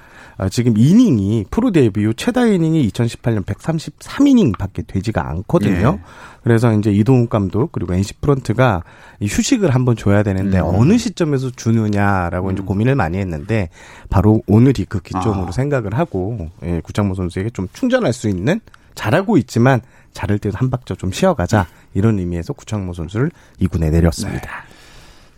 지금 0.49 0.77
이닝이 0.77 1.47
프로 1.51 1.71
데뷔 1.71 2.05
후 2.05 2.15
최다 2.15 2.47
이닝이 2.47 2.89
2018년 2.89 3.45
133이닝밖에 3.45 4.87
되지가 4.87 5.29
않거든요. 5.29 5.99
예. 5.99 6.05
그래서 6.43 6.73
이제 6.73 6.91
이동욱 6.91 7.29
감독 7.29 7.73
그리고 7.73 7.93
NC 7.93 8.15
프런트가 8.21 8.83
이 9.21 9.27
휴식을 9.27 9.75
한번 9.75 9.97
줘야 9.97 10.23
되는데 10.23 10.59
음. 10.61 10.65
어느 10.65 10.97
시점에서 10.97 11.51
주느냐라고 11.51 12.53
이제 12.53 12.63
고민을 12.63 12.95
많이 12.95 13.19
했는데 13.19 13.69
바로 14.09 14.43
오늘이 14.47 14.87
그 14.87 15.01
기점으로 15.01 15.49
아. 15.49 15.53
생각을 15.53 15.99
하고 15.99 16.49
예, 16.65 16.81
구창모 16.81 17.15
선수에게 17.15 17.51
좀 17.51 17.69
충전할 17.73 18.13
수 18.13 18.29
있는 18.29 18.61
잘하고 18.95 19.37
있지만 19.39 19.81
잘할 20.13 20.39
때도 20.39 20.57
한 20.57 20.71
박자 20.71 20.95
좀 20.95 21.13
쉬어가자 21.13 21.67
이런 21.95 22.19
의미에서 22.19 22.53
구창모 22.55 22.95
선수를 22.95 23.31
2군에 23.61 23.91
내렸습니다. 23.91 24.65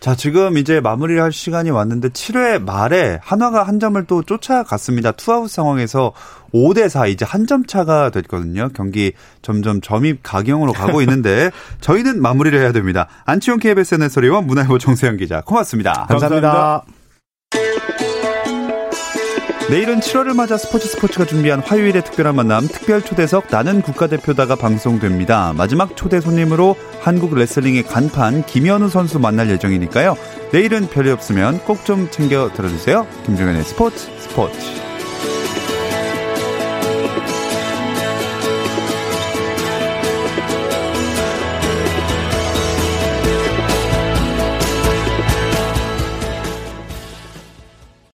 자, 0.03 0.15
지금 0.15 0.57
이제 0.57 0.81
마무리를 0.81 1.21
할 1.23 1.31
시간이 1.31 1.69
왔는데 1.69 2.09
7회 2.09 2.61
말에 2.61 3.19
한화가 3.23 3.63
한 3.63 3.79
점을 3.79 4.03
또 4.05 4.21
쫓아갔습니다. 4.21 5.13
투아웃 5.13 5.49
상황에서 5.49 6.11
5대 6.53 6.89
4 6.89 7.07
이제 7.07 7.23
한 7.23 7.45
점 7.47 7.65
차가 7.65 8.09
됐거든요. 8.09 8.67
경기 8.73 9.13
점점 9.41 9.79
점입 9.79 10.19
가경으로 10.21 10.73
가고 10.73 10.99
있는데 11.01 11.51
저희는 11.79 12.21
마무리를 12.21 12.59
해야 12.59 12.73
됩니다. 12.73 13.07
안치홍 13.23 13.59
KBS 13.59 13.95
해설위와 13.95 14.41
문화일보 14.41 14.77
정세영 14.77 15.15
기자 15.15 15.39
고맙습니다. 15.39 16.05
감사합니다. 16.09 16.83
내일은 19.69 20.01
7월을 20.01 20.35
맞아 20.35 20.57
스포츠 20.57 20.87
스포츠가 20.87 21.25
준비한 21.25 21.59
화요일의 21.59 22.03
특별한 22.03 22.35
만남 22.35 22.67
특별 22.67 23.01
초대석 23.01 23.45
나는 23.49 23.81
국가대표다가 23.81 24.55
방송됩니다. 24.55 25.53
마지막 25.53 25.95
초대 25.95 26.19
손님으로 26.21 26.75
한국 27.01 27.33
레슬링의 27.35 27.83
간판 27.83 28.45
김현우 28.45 28.89
선수 28.89 29.19
만날 29.19 29.49
예정이니까요. 29.49 30.15
내일은 30.51 30.87
별이 30.87 31.09
없으면 31.09 31.59
꼭 31.59 31.83
좀 31.83 32.09
챙겨 32.11 32.49
들어주세요. 32.53 33.05
김종현의 33.25 33.63
스포츠 33.63 34.09
스포츠. 34.19 34.92